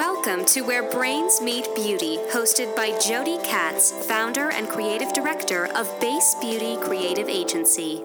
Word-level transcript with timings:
Welcome 0.00 0.46
to 0.46 0.62
Where 0.62 0.90
Brains 0.90 1.42
Meet 1.42 1.74
Beauty, 1.74 2.16
hosted 2.32 2.74
by 2.74 2.98
Jodi 2.98 3.36
Katz, 3.44 3.92
founder 4.06 4.50
and 4.50 4.66
creative 4.66 5.12
director 5.12 5.66
of 5.76 6.00
Base 6.00 6.34
Beauty 6.40 6.78
Creative 6.78 7.28
Agency. 7.28 8.02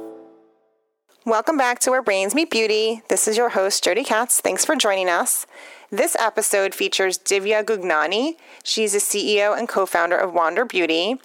Welcome 1.25 1.55
back 1.55 1.79
to 1.79 1.91
Where 1.91 2.01
Brains 2.01 2.35
Meet 2.35 2.51
Beauty. 2.51 3.01
This 3.07 3.29
is 3.29 3.37
your 3.37 3.47
host, 3.47 3.81
Jodi 3.81 4.03
Katz. 4.03 4.41
Thanks 4.41 4.65
for 4.65 4.75
joining 4.75 5.07
us. 5.07 5.47
This 5.89 6.17
episode 6.19 6.75
features 6.75 7.17
Divya 7.17 7.63
Gugnani. 7.63 8.33
She's 8.61 8.91
the 8.91 8.99
CEO 8.99 9.57
and 9.57 9.69
co 9.69 9.85
founder 9.85 10.17
of 10.17 10.33
Wander 10.33 10.65
Beauty. 10.65 11.15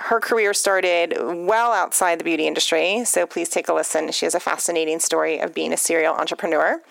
Her 0.00 0.20
career 0.20 0.52
started 0.52 1.14
well 1.18 1.72
outside 1.72 2.20
the 2.20 2.24
beauty 2.24 2.46
industry, 2.46 3.06
so 3.06 3.26
please 3.26 3.48
take 3.48 3.68
a 3.68 3.72
listen. 3.72 4.12
She 4.12 4.26
has 4.26 4.34
a 4.34 4.40
fascinating 4.40 5.00
story 5.00 5.40
of 5.40 5.54
being 5.54 5.72
a 5.72 5.78
serial 5.78 6.14
entrepreneur. 6.14 6.82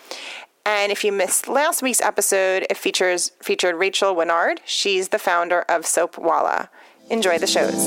And 0.68 0.92
if 0.92 1.02
you 1.02 1.12
missed 1.12 1.48
last 1.48 1.80
week's 1.80 2.02
episode, 2.02 2.66
it 2.68 2.76
features 2.76 3.32
featured 3.40 3.76
Rachel 3.76 4.14
Winard. 4.14 4.58
She's 4.66 5.08
the 5.08 5.18
founder 5.18 5.62
of 5.62 5.84
Soapwalla. 5.84 6.68
Enjoy 7.08 7.38
the 7.38 7.46
shows. 7.46 7.86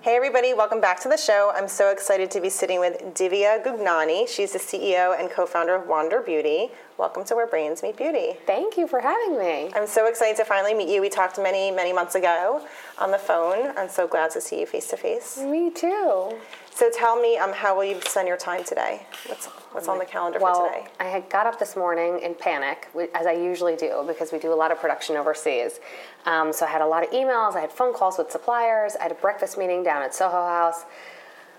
Hey 0.00 0.16
everybody, 0.16 0.54
welcome 0.54 0.80
back 0.80 0.98
to 1.02 1.10
the 1.10 1.18
show. 1.18 1.52
I'm 1.54 1.68
so 1.68 1.90
excited 1.90 2.30
to 2.30 2.40
be 2.40 2.48
sitting 2.48 2.80
with 2.80 2.98
Divya 3.12 3.62
Gugnani. 3.62 4.26
She's 4.26 4.54
the 4.54 4.58
CEO 4.58 5.14
and 5.20 5.28
co-founder 5.28 5.74
of 5.74 5.86
Wander 5.86 6.22
Beauty. 6.22 6.70
Welcome 6.98 7.22
to 7.26 7.36
Where 7.36 7.46
Brains 7.46 7.80
Meet 7.80 7.96
Beauty. 7.96 8.32
Thank 8.44 8.76
you 8.76 8.88
for 8.88 8.98
having 8.98 9.38
me. 9.38 9.70
I'm 9.72 9.86
so 9.86 10.08
excited 10.08 10.36
to 10.38 10.44
finally 10.44 10.74
meet 10.74 10.92
you. 10.92 11.00
We 11.00 11.08
talked 11.08 11.38
many, 11.38 11.70
many 11.70 11.92
months 11.92 12.16
ago 12.16 12.66
on 12.98 13.12
the 13.12 13.18
phone. 13.18 13.72
I'm 13.76 13.88
so 13.88 14.08
glad 14.08 14.32
to 14.32 14.40
see 14.40 14.58
you 14.58 14.66
face 14.66 14.88
to 14.88 14.96
face. 14.96 15.38
Me 15.38 15.70
too. 15.70 16.36
So 16.74 16.90
tell 16.92 17.14
me, 17.22 17.38
um, 17.38 17.52
how 17.52 17.76
will 17.76 17.84
you 17.84 18.00
spend 18.00 18.26
your 18.26 18.36
time 18.36 18.64
today? 18.64 19.06
What's 19.26 19.46
what's 19.70 19.86
on 19.86 20.00
the 20.00 20.06
calendar 20.06 20.40
well, 20.40 20.66
for 20.66 20.74
today? 20.74 20.88
I 20.98 21.04
had 21.04 21.30
got 21.30 21.46
up 21.46 21.60
this 21.60 21.76
morning 21.76 22.18
in 22.18 22.34
panic, 22.34 22.88
as 23.14 23.28
I 23.28 23.32
usually 23.32 23.76
do, 23.76 24.02
because 24.04 24.32
we 24.32 24.40
do 24.40 24.52
a 24.52 24.56
lot 24.56 24.72
of 24.72 24.80
production 24.80 25.16
overseas. 25.16 25.78
Um, 26.26 26.52
so 26.52 26.66
I 26.66 26.68
had 26.68 26.80
a 26.80 26.86
lot 26.86 27.04
of 27.04 27.10
emails, 27.12 27.54
I 27.54 27.60
had 27.60 27.70
phone 27.70 27.94
calls 27.94 28.18
with 28.18 28.32
suppliers, 28.32 28.96
I 28.96 29.04
had 29.04 29.12
a 29.12 29.20
breakfast 29.22 29.56
meeting 29.56 29.84
down 29.84 30.02
at 30.02 30.16
Soho 30.16 30.44
House. 30.44 30.84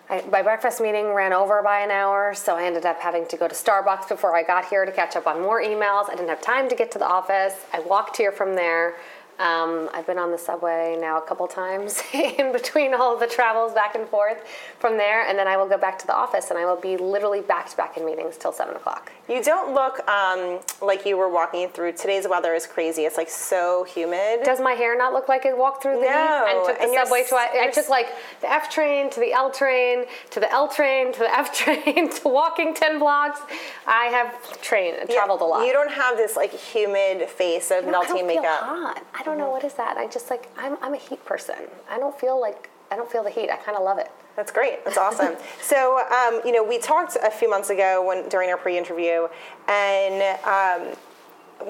I, 0.09 0.23
my 0.31 0.41
breakfast 0.41 0.81
meeting 0.81 1.13
ran 1.13 1.33
over 1.33 1.61
by 1.61 1.81
an 1.81 1.91
hour, 1.91 2.33
so 2.33 2.55
I 2.55 2.63
ended 2.63 2.83
up 2.83 2.99
having 2.99 3.27
to 3.27 3.37
go 3.37 3.47
to 3.47 3.53
Starbucks 3.53 4.09
before 4.09 4.35
I 4.35 4.41
got 4.41 4.65
here 4.65 4.83
to 4.83 4.91
catch 4.91 5.15
up 5.15 5.27
on 5.27 5.39
more 5.39 5.61
emails. 5.61 6.09
I 6.09 6.15
didn't 6.15 6.29
have 6.29 6.41
time 6.41 6.67
to 6.69 6.75
get 6.75 6.91
to 6.93 6.99
the 6.99 7.07
office. 7.07 7.53
I 7.73 7.79
walked 7.81 8.17
here 8.17 8.31
from 8.31 8.55
there. 8.55 8.95
Um, 9.39 9.89
I've 9.93 10.05
been 10.05 10.17
on 10.17 10.31
the 10.31 10.37
subway 10.37 10.97
now 10.99 11.17
a 11.17 11.21
couple 11.21 11.47
times 11.47 12.03
in 12.13 12.51
between 12.51 12.93
all 12.93 13.17
the 13.17 13.25
travels 13.27 13.73
back 13.73 13.95
and 13.95 14.05
forth 14.09 14.43
from 14.79 14.97
there, 14.97 15.25
and 15.25 15.39
then 15.39 15.47
I 15.47 15.55
will 15.55 15.67
go 15.67 15.77
back 15.77 15.97
to 15.99 16.07
the 16.07 16.13
office 16.13 16.49
and 16.49 16.59
I 16.59 16.65
will 16.65 16.75
be 16.79 16.97
literally 16.97 17.39
back 17.39 17.69
to 17.69 17.77
back 17.77 17.95
in 17.95 18.05
meetings 18.05 18.35
till 18.37 18.51
7 18.51 18.75
o'clock. 18.75 19.11
You 19.29 19.41
don't 19.41 19.73
look 19.73 20.05
um, 20.09 20.59
like 20.81 21.05
you 21.05 21.15
were 21.15 21.29
walking 21.29 21.69
through. 21.69 21.93
Today's 21.93 22.27
weather 22.27 22.53
is 22.53 22.67
crazy. 22.67 23.03
It's 23.03 23.15
like 23.15 23.29
so 23.29 23.85
humid. 23.85 24.43
Does 24.43 24.59
my 24.59 24.73
hair 24.73 24.97
not 24.97 25.13
look 25.13 25.29
like 25.29 25.45
it 25.45 25.57
walked 25.57 25.83
through 25.83 25.99
the 26.01 26.05
No, 26.05 26.07
heat 26.07 26.55
and 26.57 26.67
took 26.67 26.77
the 26.77 26.83
and 26.83 26.93
subway 27.07 27.23
to? 27.29 27.35
I, 27.35 27.65
I 27.67 27.71
took 27.71 27.87
like 27.87 28.07
the 28.41 28.51
F 28.51 28.69
train 28.69 29.09
to 29.11 29.19
the 29.21 29.31
L 29.31 29.51
train 29.51 30.03
to 30.31 30.39
the 30.41 30.51
L 30.51 30.67
train 30.67 31.13
to 31.13 31.19
the 31.19 31.31
F 31.33 31.53
train 31.57 32.09
to 32.11 32.27
walking 32.27 32.73
10 32.73 32.99
blocks. 32.99 33.39
I 33.87 34.05
have 34.05 34.61
trained, 34.61 34.97
Yeah, 35.07 35.15
traveled 35.15 35.41
a 35.41 35.45
lot. 35.45 35.65
You 35.65 35.71
don't 35.71 35.91
have 35.91 36.17
this 36.17 36.35
like 36.35 36.51
humid 36.51 37.29
face 37.29 37.71
of 37.71 37.85
melting 37.85 38.15
I 38.15 38.17
don't 38.19 38.27
makeup. 38.27 39.05
Feel 39.29 39.37
hot. 39.37 39.37
I 39.37 39.37
don't 39.37 39.47
know 39.47 39.51
what 39.51 39.63
is 39.63 39.73
that. 39.75 39.97
I 39.97 40.07
just 40.07 40.29
like 40.29 40.49
I'm 40.57 40.77
I'm 40.81 40.93
a 40.93 40.97
heat 40.97 41.23
person. 41.25 41.55
I 41.89 41.97
don't 41.97 42.17
feel 42.19 42.39
like 42.39 42.69
I 42.91 42.95
don't 42.95 43.11
feel 43.11 43.23
the 43.23 43.29
heat. 43.29 43.49
I 43.49 43.57
kind 43.57 43.77
of 43.77 43.83
love 43.83 43.97
it. 43.97 44.11
That's 44.35 44.51
great. 44.51 44.83
That's 44.85 44.97
awesome. 44.97 45.35
so, 45.61 45.99
um, 46.07 46.41
you 46.45 46.51
know, 46.51 46.63
we 46.63 46.79
talked 46.79 47.17
a 47.21 47.29
few 47.29 47.49
months 47.49 47.69
ago 47.69 48.05
when 48.05 48.29
during 48.29 48.49
our 48.49 48.57
pre-interview, 48.57 49.27
and 49.67 50.37
um, 50.45 50.95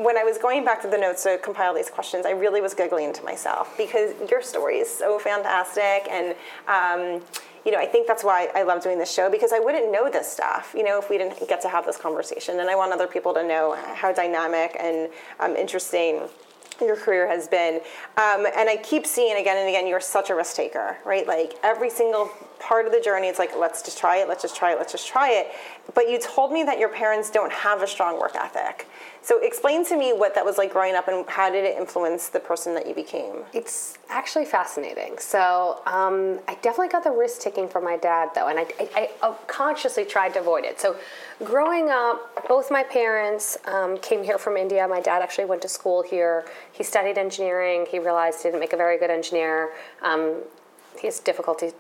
when 0.04 0.18
I 0.18 0.24
was 0.24 0.38
going 0.38 0.64
back 0.64 0.82
to 0.84 0.88
the 0.88 0.98
notes 0.98 1.24
to 1.24 1.40
compile 1.40 1.74
these 1.74 1.90
questions, 1.90 2.26
I 2.26 2.32
really 2.32 2.62
was 2.62 2.74
giggling 2.74 3.12
to 3.14 3.24
myself 3.24 3.76
because 3.76 4.14
your 4.30 4.42
story 4.42 4.78
is 4.78 4.90
so 4.90 5.18
fantastic, 5.20 6.08
and 6.12 6.36
um, 6.68 7.24
you 7.66 7.72
know, 7.72 7.80
I 7.80 7.86
think 7.86 8.08
that's 8.08 8.24
why 8.24 8.50
I 8.56 8.64
love 8.64 8.84
doing 8.84 9.00
this 9.00 9.12
show 9.12 9.30
because 9.30 9.52
I 9.52 9.60
wouldn't 9.60 9.92
know 9.92 10.10
this 10.10 10.32
stuff, 10.32 10.74
you 10.78 10.84
know, 10.84 11.00
if 11.00 11.10
we 11.10 11.18
didn't 11.18 11.48
get 11.50 11.62
to 11.62 11.70
have 11.70 11.86
this 11.86 11.98
conversation, 11.98 12.60
and 12.60 12.70
I 12.70 12.76
want 12.76 12.94
other 12.94 13.08
people 13.08 13.34
to 13.34 13.46
know 13.46 13.76
how 13.96 14.14
dynamic 14.14 14.78
and 14.80 15.10
um, 15.40 15.56
interesting 15.56 16.22
your 16.88 16.96
career 16.96 17.28
has 17.28 17.48
been. 17.48 17.76
Um, 18.18 18.46
and 18.56 18.70
I 18.70 18.80
keep 18.82 19.06
seeing 19.06 19.38
again 19.40 19.58
and 19.58 19.68
again, 19.68 19.88
you're 19.88 20.00
such 20.00 20.30
a 20.30 20.36
risk 20.36 20.56
taker, 20.56 20.98
right? 21.06 21.28
Like 21.28 21.54
every 21.64 21.90
single 21.90 22.30
part 22.60 22.86
of 22.86 22.92
the 22.92 23.00
journey, 23.00 23.28
it's 23.28 23.40
like, 23.40 23.52
let's 23.58 23.82
just 23.82 23.98
try 23.98 24.18
it, 24.18 24.28
let's 24.28 24.42
just 24.42 24.56
try 24.56 24.74
it, 24.74 24.78
let's 24.78 24.92
just 24.92 25.08
try 25.08 25.32
it. 25.32 25.52
But 25.94 26.10
you 26.10 26.20
told 26.20 26.52
me 26.52 26.64
that 26.64 26.80
your 26.80 26.90
parents 26.90 27.30
don't 27.30 27.52
have 27.52 27.82
a 27.82 27.88
strong 27.88 28.20
work 28.20 28.36
ethic. 28.36 28.88
So 29.22 29.44
explain 29.44 29.86
to 29.86 29.98
me 29.98 30.14
what 30.14 30.34
that 30.36 30.46
was 30.46 30.58
like 30.58 30.72
growing 30.72 30.96
up 30.96 31.08
and 31.08 31.28
how 31.28 31.50
did 31.50 31.66
it 31.66 31.78
influence 31.78 32.30
the 32.30 32.40
person 32.40 32.74
that 32.76 32.88
you 32.88 32.96
became? 32.96 33.44
It's 33.54 33.98
actually 34.10 34.46
fascinating. 34.46 35.18
So 35.20 35.82
um, 35.86 36.40
I 36.48 36.56
definitely 36.56 36.88
got 36.88 37.04
the 37.04 37.12
risk 37.12 37.42
taking 37.42 37.68
from 37.68 37.84
my 37.84 37.98
dad, 37.98 38.30
though, 38.34 38.48
and 38.48 38.60
I, 38.60 38.66
I, 38.96 39.10
I 39.22 39.36
consciously 39.48 40.06
tried 40.06 40.34
to 40.34 40.40
avoid 40.40 40.64
it. 40.64 40.80
So 40.80 40.96
growing 41.44 41.90
up, 41.90 42.48
both 42.48 42.72
my 42.72 42.84
parents 42.84 43.58
um, 43.66 43.98
came 44.00 44.24
here 44.24 44.38
from 44.38 44.58
India. 44.58 44.88
My 44.88 45.02
dad 45.02 45.22
actually 45.22 45.46
went 45.46 45.62
to 45.64 45.68
school 45.70 46.02
here. 46.02 46.46
He 46.72 46.84
studied 46.84 47.18
engineering. 47.18 47.86
He 47.90 48.00
realized 48.00 48.42
he 48.42 48.50
didn't 48.50 48.60
make 48.60 48.74
a 48.74 48.78
very 48.78 48.98
good 48.98 49.12
engineer. 49.12 49.72
Um, 50.02 50.42
he 51.00 51.08
has 51.08 51.20
difficulty 51.20 51.72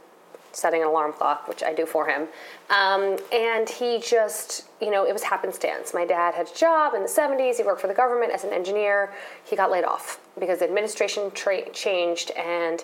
setting 0.52 0.82
an 0.82 0.88
alarm 0.88 1.14
clock, 1.14 1.48
which 1.48 1.64
I 1.64 1.74
do 1.74 1.86
for 1.86 2.08
him. 2.08 2.28
Um, 2.70 3.18
and 3.32 3.70
he 3.70 4.00
just, 4.00 4.69
you 4.82 4.92
know, 4.92 5.06
it 5.06 5.14
was 5.14 5.24
happenstance. 5.24 5.94
My 5.94 6.06
dad 6.06 6.34
had 6.36 6.48
a 6.48 6.56
job 6.56 6.94
in 6.94 7.02
the 7.02 7.10
70s. 7.10 7.58
He 7.58 7.64
worked 7.64 7.82
for 7.82 7.88
the 7.88 7.94
government 7.94 8.32
as 8.32 8.44
an 8.44 8.52
engineer. 8.52 9.12
He 9.44 9.56
got 9.56 9.72
laid 9.72 9.84
off 9.84 10.20
because 10.40 10.60
the 10.60 10.66
administration 10.66 11.32
tra- 11.32 11.70
changed 11.72 12.32
and 12.32 12.84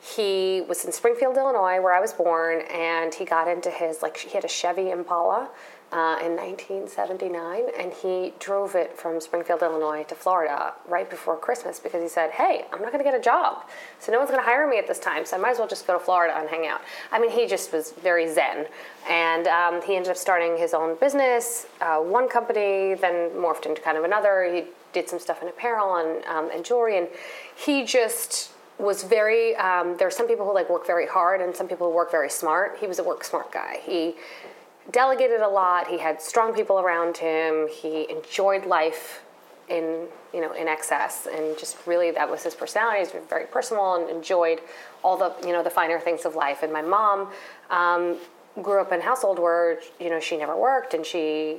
he 0.00 0.62
was 0.68 0.84
in 0.84 0.92
Springfield, 0.92 1.36
Illinois, 1.36 1.80
where 1.80 1.94
I 1.94 2.00
was 2.00 2.12
born, 2.12 2.62
and 2.70 3.14
he 3.14 3.24
got 3.24 3.48
into 3.48 3.70
his, 3.70 4.02
like, 4.02 4.18
he 4.18 4.30
had 4.30 4.44
a 4.44 4.48
Chevy 4.48 4.90
Impala 4.90 5.48
uh, 5.94 6.18
in 6.20 6.34
1979, 6.34 7.66
and 7.78 7.92
he 7.92 8.32
drove 8.40 8.74
it 8.74 8.98
from 8.98 9.20
Springfield, 9.20 9.62
Illinois 9.62 10.02
to 10.08 10.16
Florida 10.16 10.72
right 10.88 11.08
before 11.08 11.36
Christmas 11.36 11.78
because 11.78 12.02
he 12.02 12.08
said, 12.08 12.32
Hey, 12.32 12.66
I'm 12.72 12.82
not 12.82 12.90
going 12.90 13.02
to 13.02 13.08
get 13.08 13.18
a 13.18 13.22
job. 13.22 13.62
So 14.00 14.10
no 14.10 14.18
one's 14.18 14.28
going 14.28 14.42
to 14.42 14.44
hire 14.44 14.68
me 14.68 14.76
at 14.78 14.88
this 14.88 14.98
time, 14.98 15.24
so 15.24 15.36
I 15.36 15.40
might 15.40 15.52
as 15.52 15.58
well 15.58 15.68
just 15.68 15.86
go 15.86 15.92
to 15.96 16.04
Florida 16.04 16.36
and 16.36 16.48
hang 16.48 16.66
out. 16.66 16.80
I 17.12 17.20
mean, 17.20 17.30
he 17.30 17.46
just 17.46 17.72
was 17.72 17.92
very 17.92 18.26
zen. 18.26 18.66
And 19.08 19.46
um, 19.46 19.82
he 19.82 19.94
ended 19.94 20.10
up 20.10 20.16
starting 20.16 20.58
his 20.58 20.74
own 20.74 20.96
business, 20.96 21.66
uh, 21.80 21.98
one 21.98 22.28
company, 22.28 22.94
then 22.94 23.30
morphed 23.30 23.66
into 23.66 23.80
kind 23.80 23.96
of 23.96 24.02
another. 24.02 24.50
He 24.52 24.64
did 24.92 25.08
some 25.08 25.20
stuff 25.20 25.42
in 25.42 25.48
apparel 25.48 25.94
and, 25.96 26.24
um, 26.24 26.50
and 26.52 26.64
jewelry, 26.64 26.98
and 26.98 27.06
he 27.56 27.84
just 27.84 28.50
was 28.78 29.04
very 29.04 29.54
um, 29.56 29.96
there 29.98 30.08
are 30.08 30.10
some 30.10 30.26
people 30.26 30.44
who 30.44 30.52
like 30.52 30.68
work 30.68 30.86
very 30.86 31.06
hard 31.06 31.40
and 31.40 31.54
some 31.54 31.68
people 31.68 31.88
who 31.88 31.94
work 31.94 32.10
very 32.10 32.28
smart 32.28 32.76
he 32.80 32.86
was 32.86 32.98
a 32.98 33.04
work 33.04 33.22
smart 33.22 33.52
guy 33.52 33.78
he 33.84 34.14
delegated 34.90 35.40
a 35.40 35.48
lot. 35.48 35.88
He 35.88 35.98
had 35.98 36.20
strong 36.20 36.54
people 36.54 36.78
around 36.78 37.16
him. 37.16 37.68
He 37.68 38.10
enjoyed 38.10 38.66
life 38.66 39.22
in 39.68 40.06
you 40.32 40.40
know 40.40 40.52
in 40.52 40.68
excess. 40.68 41.26
And 41.32 41.56
just 41.58 41.76
really 41.86 42.10
that 42.10 42.30
was 42.30 42.42
his 42.42 42.54
personality. 42.54 43.10
He 43.10 43.18
was 43.18 43.26
very 43.28 43.46
personal 43.46 43.94
and 43.94 44.10
enjoyed 44.10 44.60
all 45.02 45.16
the 45.16 45.34
you 45.46 45.52
know 45.52 45.62
the 45.62 45.70
finer 45.70 45.98
things 45.98 46.24
of 46.24 46.34
life. 46.34 46.62
And 46.62 46.72
my 46.72 46.82
mom 46.82 47.28
um, 47.70 48.16
grew 48.62 48.80
up 48.80 48.92
in 48.92 49.00
a 49.00 49.02
household 49.02 49.38
where 49.38 49.78
you 49.98 50.10
know 50.10 50.20
she 50.20 50.36
never 50.36 50.56
worked 50.56 50.94
and 50.94 51.04
she 51.04 51.58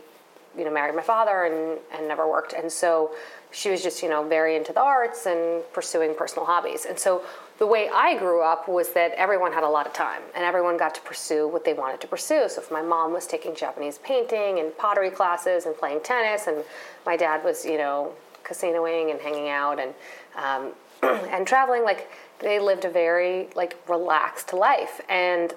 you 0.58 0.64
know 0.64 0.72
married 0.72 0.96
my 0.96 1.02
father 1.02 1.46
and 1.46 1.80
and 1.94 2.08
never 2.08 2.30
worked. 2.30 2.54
And 2.54 2.72
so 2.72 3.12
she 3.52 3.70
was 3.70 3.82
just 3.82 4.04
you 4.04 4.10
know 4.10 4.28
very 4.28 4.56
into 4.56 4.74
the 4.74 4.82
arts 4.82 5.26
and 5.26 5.64
pursuing 5.74 6.14
personal 6.16 6.46
hobbies. 6.46 6.86
And 6.86 7.00
so 7.00 7.24
the 7.58 7.66
way 7.66 7.90
i 7.94 8.18
grew 8.18 8.42
up 8.42 8.68
was 8.68 8.90
that 8.94 9.12
everyone 9.14 9.52
had 9.52 9.64
a 9.64 9.70
lot 9.70 9.88
of 9.88 9.94
time 9.94 10.22
and 10.36 10.44
everyone 10.44 10.78
got 10.78 10.94
to 10.94 11.02
pursue 11.02 11.48
what 11.48 11.64
they 11.66 11.74
wanted 11.74 12.00
to 12.02 12.08
pursue 12.08 12.48
so 12.50 12.62
if 12.62 12.72
my 12.72 12.82
mom 12.82 13.14
was 13.14 13.26
taking 13.28 13.56
japanese 13.56 13.98
painting 14.00 14.60
and 14.60 14.76
pottery 14.78 15.10
classes 15.10 15.66
and 15.66 15.76
playing 15.78 16.00
tennis 16.02 16.48
and 16.48 16.64
my 17.06 17.16
dad 17.16 17.44
was 17.44 17.66
you 17.66 17.78
know 17.78 18.12
casinoing 18.44 19.12
and 19.12 19.20
hanging 19.22 19.50
out 19.50 19.80
and 19.80 19.94
um, 20.36 20.72
and 21.30 21.48
traveling 21.48 21.84
like 21.84 22.10
they 22.40 22.60
lived 22.60 22.86
a 22.86 22.90
very 22.90 23.48
like 23.56 23.78
relaxed 23.88 24.54
life 24.54 25.02
and 25.10 25.54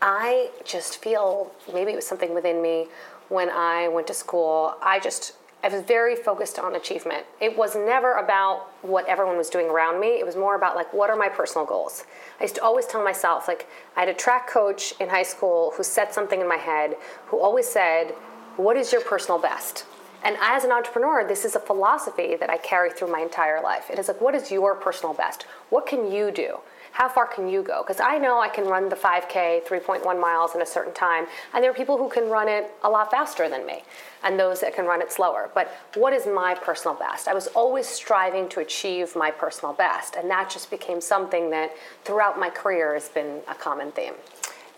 I 0.00 0.50
just 0.64 1.02
feel 1.02 1.52
maybe 1.72 1.92
it 1.92 1.96
was 1.96 2.06
something 2.06 2.34
within 2.34 2.62
me 2.62 2.86
when 3.28 3.50
I 3.50 3.88
went 3.88 4.06
to 4.08 4.14
school. 4.14 4.74
I 4.82 5.00
just 5.00 5.34
I 5.62 5.68
was 5.68 5.82
very 5.82 6.14
focused 6.14 6.58
on 6.58 6.76
achievement. 6.76 7.26
It 7.40 7.56
was 7.56 7.74
never 7.74 8.12
about 8.12 8.68
what 8.82 9.06
everyone 9.06 9.36
was 9.36 9.50
doing 9.50 9.66
around 9.66 10.00
me. 10.00 10.20
It 10.20 10.24
was 10.24 10.36
more 10.36 10.54
about 10.54 10.76
like 10.76 10.92
what 10.94 11.10
are 11.10 11.16
my 11.16 11.28
personal 11.28 11.66
goals. 11.66 12.04
I 12.38 12.44
used 12.44 12.54
to 12.56 12.62
always 12.62 12.86
tell 12.86 13.02
myself 13.02 13.48
like 13.48 13.68
I 13.96 14.00
had 14.00 14.08
a 14.08 14.14
track 14.14 14.48
coach 14.48 14.94
in 15.00 15.08
high 15.08 15.24
school 15.24 15.72
who 15.76 15.82
set 15.82 16.14
something 16.14 16.40
in 16.40 16.48
my 16.48 16.56
head 16.56 16.96
who 17.26 17.40
always 17.40 17.68
said, 17.68 18.14
"What 18.56 18.76
is 18.76 18.92
your 18.92 19.00
personal 19.00 19.40
best?" 19.40 19.84
And 20.22 20.36
as 20.40 20.64
an 20.64 20.72
entrepreneur, 20.72 21.26
this 21.26 21.44
is 21.44 21.54
a 21.54 21.60
philosophy 21.60 22.36
that 22.36 22.50
I 22.50 22.56
carry 22.58 22.90
through 22.90 23.10
my 23.12 23.20
entire 23.20 23.62
life. 23.62 23.88
It 23.90 23.98
is 23.98 24.08
like, 24.08 24.20
what 24.20 24.34
is 24.34 24.50
your 24.50 24.74
personal 24.74 25.14
best? 25.14 25.44
What 25.70 25.86
can 25.86 26.10
you 26.10 26.30
do? 26.30 26.58
How 26.98 27.08
far 27.08 27.28
can 27.28 27.48
you 27.48 27.62
go? 27.62 27.84
Because 27.86 28.00
I 28.00 28.18
know 28.18 28.40
I 28.40 28.48
can 28.48 28.64
run 28.64 28.88
the 28.88 28.96
5K 28.96 29.64
3.1 29.64 30.20
miles 30.20 30.56
in 30.56 30.62
a 30.62 30.66
certain 30.66 30.92
time, 30.92 31.26
and 31.54 31.62
there 31.62 31.70
are 31.70 31.74
people 31.74 31.96
who 31.96 32.08
can 32.08 32.28
run 32.28 32.48
it 32.48 32.72
a 32.82 32.90
lot 32.90 33.08
faster 33.08 33.48
than 33.48 33.64
me, 33.64 33.84
and 34.24 34.36
those 34.36 34.58
that 34.62 34.74
can 34.74 34.84
run 34.84 35.00
it 35.00 35.12
slower. 35.12 35.48
But 35.54 35.72
what 35.94 36.12
is 36.12 36.26
my 36.26 36.56
personal 36.56 36.96
best? 36.96 37.28
I 37.28 37.34
was 37.34 37.46
always 37.48 37.86
striving 37.86 38.48
to 38.48 38.58
achieve 38.58 39.14
my 39.14 39.30
personal 39.30 39.74
best, 39.74 40.16
and 40.16 40.28
that 40.28 40.50
just 40.50 40.72
became 40.72 41.00
something 41.00 41.50
that 41.50 41.70
throughout 42.02 42.36
my 42.36 42.50
career 42.50 42.94
has 42.94 43.08
been 43.08 43.42
a 43.46 43.54
common 43.54 43.92
theme. 43.92 44.14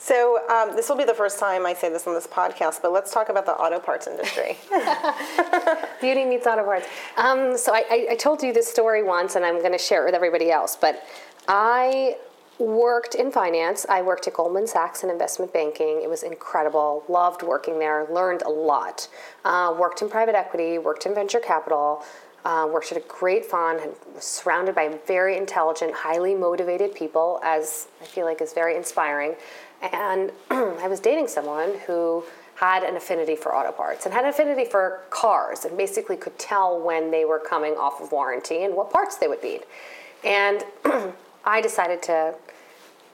So 0.00 0.40
um, 0.48 0.74
this 0.74 0.88
will 0.88 0.96
be 0.96 1.04
the 1.04 1.14
first 1.14 1.38
time 1.38 1.66
I 1.66 1.74
say 1.74 1.90
this 1.90 2.06
on 2.06 2.14
this 2.14 2.26
podcast, 2.26 2.80
but 2.80 2.90
let's 2.90 3.12
talk 3.12 3.28
about 3.28 3.44
the 3.44 3.52
auto 3.52 3.78
parts 3.78 4.06
industry. 4.06 4.56
Beauty 6.00 6.24
meets 6.24 6.46
auto 6.46 6.64
parts. 6.64 6.86
Um, 7.18 7.56
so 7.58 7.74
I, 7.74 7.84
I, 7.90 8.06
I 8.12 8.16
told 8.16 8.42
you 8.42 8.50
this 8.50 8.66
story 8.66 9.02
once, 9.02 9.36
and 9.36 9.44
I'm 9.44 9.58
going 9.58 9.72
to 9.72 9.78
share 9.78 10.02
it 10.02 10.06
with 10.06 10.14
everybody 10.14 10.50
else. 10.50 10.74
But 10.74 11.04
I 11.48 12.16
worked 12.58 13.14
in 13.14 13.32
finance. 13.32 13.86
I 13.88 14.02
worked 14.02 14.26
at 14.28 14.34
Goldman 14.34 14.66
Sachs 14.66 15.02
in 15.02 15.10
investment 15.10 15.52
banking. 15.52 16.02
It 16.02 16.10
was 16.10 16.22
incredible. 16.22 17.04
Loved 17.08 17.42
working 17.42 17.78
there. 17.78 18.06
Learned 18.10 18.42
a 18.42 18.50
lot. 18.50 19.08
Uh, 19.44 19.74
worked 19.78 20.02
in 20.02 20.10
private 20.10 20.34
equity. 20.34 20.78
Worked 20.78 21.06
in 21.06 21.14
venture 21.14 21.40
capital. 21.40 22.04
Uh, 22.44 22.68
worked 22.70 22.90
at 22.90 22.96
a 22.96 23.06
great 23.06 23.44
fund 23.44 23.80
was 24.14 24.24
surrounded 24.24 24.74
by 24.74 24.98
very 25.06 25.36
intelligent, 25.36 25.92
highly 25.92 26.34
motivated 26.34 26.94
people, 26.94 27.38
as 27.42 27.88
I 28.00 28.04
feel 28.06 28.24
like 28.24 28.40
is 28.40 28.54
very 28.54 28.76
inspiring. 28.76 29.34
And 29.92 30.32
I 30.50 30.88
was 30.88 31.00
dating 31.00 31.28
someone 31.28 31.74
who 31.86 32.24
had 32.54 32.82
an 32.82 32.96
affinity 32.96 33.36
for 33.36 33.54
auto 33.54 33.72
parts 33.72 34.04
and 34.04 34.14
had 34.14 34.24
an 34.24 34.30
affinity 34.30 34.64
for 34.64 35.00
cars 35.10 35.64
and 35.64 35.76
basically 35.76 36.16
could 36.16 36.38
tell 36.38 36.78
when 36.78 37.10
they 37.10 37.24
were 37.24 37.38
coming 37.38 37.74
off 37.74 38.00
of 38.00 38.12
warranty 38.12 38.64
and 38.64 38.74
what 38.74 38.90
parts 38.90 39.16
they 39.16 39.28
would 39.28 39.42
need. 39.42 39.62
And 40.24 40.64
I 41.44 41.60
decided 41.60 42.02
to 42.04 42.34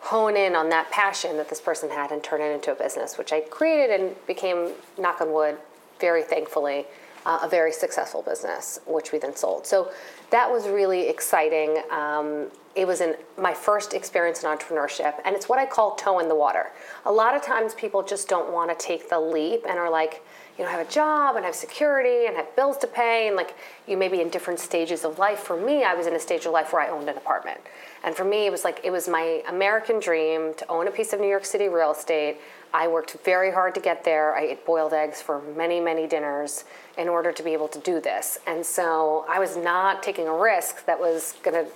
hone 0.00 0.36
in 0.36 0.54
on 0.54 0.68
that 0.68 0.90
passion 0.90 1.36
that 1.36 1.48
this 1.48 1.60
person 1.60 1.90
had 1.90 2.12
and 2.12 2.22
turn 2.22 2.40
it 2.40 2.52
into 2.52 2.70
a 2.72 2.74
business, 2.74 3.18
which 3.18 3.32
I 3.32 3.40
created 3.40 4.00
and 4.00 4.26
became, 4.26 4.72
knock 4.98 5.20
on 5.20 5.32
wood, 5.32 5.56
very 6.00 6.22
thankfully, 6.22 6.86
uh, 7.24 7.40
a 7.42 7.48
very 7.48 7.72
successful 7.72 8.22
business, 8.22 8.78
which 8.86 9.10
we 9.10 9.18
then 9.18 9.34
sold. 9.34 9.66
So 9.66 9.90
that 10.30 10.50
was 10.50 10.68
really 10.68 11.08
exciting. 11.08 11.82
Um, 11.90 12.46
it 12.76 12.86
was 12.86 13.00
in 13.00 13.16
my 13.36 13.52
first 13.52 13.94
experience 13.94 14.44
in 14.44 14.48
entrepreneurship, 14.50 15.14
and 15.24 15.34
it's 15.34 15.48
what 15.48 15.58
I 15.58 15.66
call 15.66 15.96
toe 15.96 16.20
in 16.20 16.28
the 16.28 16.34
water. 16.36 16.70
A 17.04 17.12
lot 17.12 17.34
of 17.34 17.42
times 17.42 17.74
people 17.74 18.02
just 18.02 18.28
don't 18.28 18.52
want 18.52 18.70
to 18.70 18.86
take 18.86 19.10
the 19.10 19.18
leap 19.18 19.64
and 19.68 19.78
are 19.78 19.90
like, 19.90 20.22
you 20.58 20.64
know, 20.64 20.70
have 20.70 20.86
a 20.86 20.90
job 20.90 21.36
and 21.36 21.44
have 21.44 21.54
security 21.54 22.26
and 22.26 22.36
have 22.36 22.54
bills 22.56 22.78
to 22.78 22.86
pay, 22.86 23.26
and 23.26 23.36
like 23.36 23.54
you 23.86 23.96
may 23.96 24.08
be 24.08 24.20
in 24.20 24.30
different 24.30 24.58
stages 24.58 25.04
of 25.04 25.18
life. 25.18 25.40
For 25.40 25.56
me, 25.56 25.84
I 25.84 25.94
was 25.94 26.06
in 26.06 26.14
a 26.14 26.20
stage 26.20 26.46
of 26.46 26.52
life 26.52 26.72
where 26.72 26.82
I 26.82 26.88
owned 26.88 27.08
an 27.08 27.16
apartment. 27.16 27.60
And 28.04 28.14
for 28.14 28.24
me, 28.24 28.46
it 28.46 28.50
was 28.50 28.64
like 28.64 28.80
it 28.82 28.90
was 28.90 29.08
my 29.08 29.42
American 29.48 30.00
dream 30.00 30.54
to 30.54 30.68
own 30.68 30.88
a 30.88 30.90
piece 30.90 31.12
of 31.12 31.20
New 31.20 31.28
York 31.28 31.44
City 31.44 31.68
real 31.68 31.92
estate. 31.92 32.38
I 32.72 32.88
worked 32.88 33.16
very 33.24 33.52
hard 33.52 33.74
to 33.74 33.80
get 33.80 34.04
there. 34.04 34.34
I 34.34 34.42
ate 34.42 34.66
boiled 34.66 34.92
eggs 34.92 35.20
for 35.20 35.40
many, 35.56 35.80
many 35.80 36.06
dinners 36.06 36.64
in 36.98 37.08
order 37.08 37.32
to 37.32 37.42
be 37.42 37.52
able 37.52 37.68
to 37.68 37.78
do 37.78 38.00
this. 38.00 38.38
And 38.46 38.64
so 38.64 39.24
I 39.28 39.38
was 39.38 39.56
not 39.56 40.02
taking 40.02 40.26
a 40.26 40.34
risk 40.34 40.84
that 40.86 40.98
was 40.98 41.34
going 41.42 41.64
to 41.64 41.70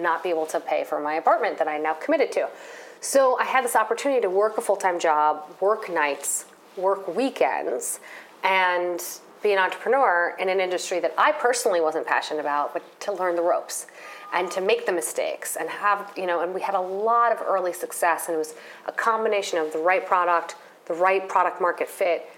not 0.00 0.22
be 0.22 0.30
able 0.30 0.46
to 0.46 0.60
pay 0.60 0.84
for 0.84 1.00
my 1.00 1.14
apartment 1.14 1.58
that 1.58 1.68
I 1.68 1.78
now 1.78 1.94
committed 1.94 2.32
to. 2.32 2.48
So 3.00 3.38
I 3.38 3.44
had 3.44 3.64
this 3.64 3.76
opportunity 3.76 4.20
to 4.20 4.30
work 4.30 4.58
a 4.58 4.60
full 4.60 4.76
time 4.76 4.98
job, 4.98 5.44
work 5.60 5.88
nights, 5.88 6.46
work 6.76 7.14
weekends, 7.14 8.00
and 8.42 9.02
be 9.42 9.52
an 9.52 9.58
entrepreneur 9.58 10.36
in 10.38 10.48
an 10.48 10.60
industry 10.60 11.00
that 11.00 11.14
I 11.16 11.32
personally 11.32 11.80
wasn't 11.80 12.06
passionate 12.06 12.40
about, 12.40 12.72
but 12.72 13.00
to 13.00 13.12
learn 13.12 13.36
the 13.36 13.42
ropes 13.42 13.86
and 14.34 14.50
to 14.50 14.60
make 14.60 14.86
the 14.86 14.92
mistakes 14.92 15.56
and 15.56 15.68
have, 15.68 16.12
you 16.16 16.26
know, 16.26 16.40
and 16.40 16.54
we 16.54 16.60
had 16.60 16.74
a 16.74 16.80
lot 16.80 17.32
of 17.32 17.40
early 17.40 17.72
success, 17.72 18.26
and 18.26 18.34
it 18.34 18.38
was 18.38 18.54
a 18.86 18.92
combination 18.92 19.58
of 19.58 19.72
the 19.72 19.78
right 19.78 20.06
product, 20.06 20.56
the 20.86 20.94
right 20.94 21.28
product 21.28 21.60
market 21.60 21.88
fit, 21.88 22.28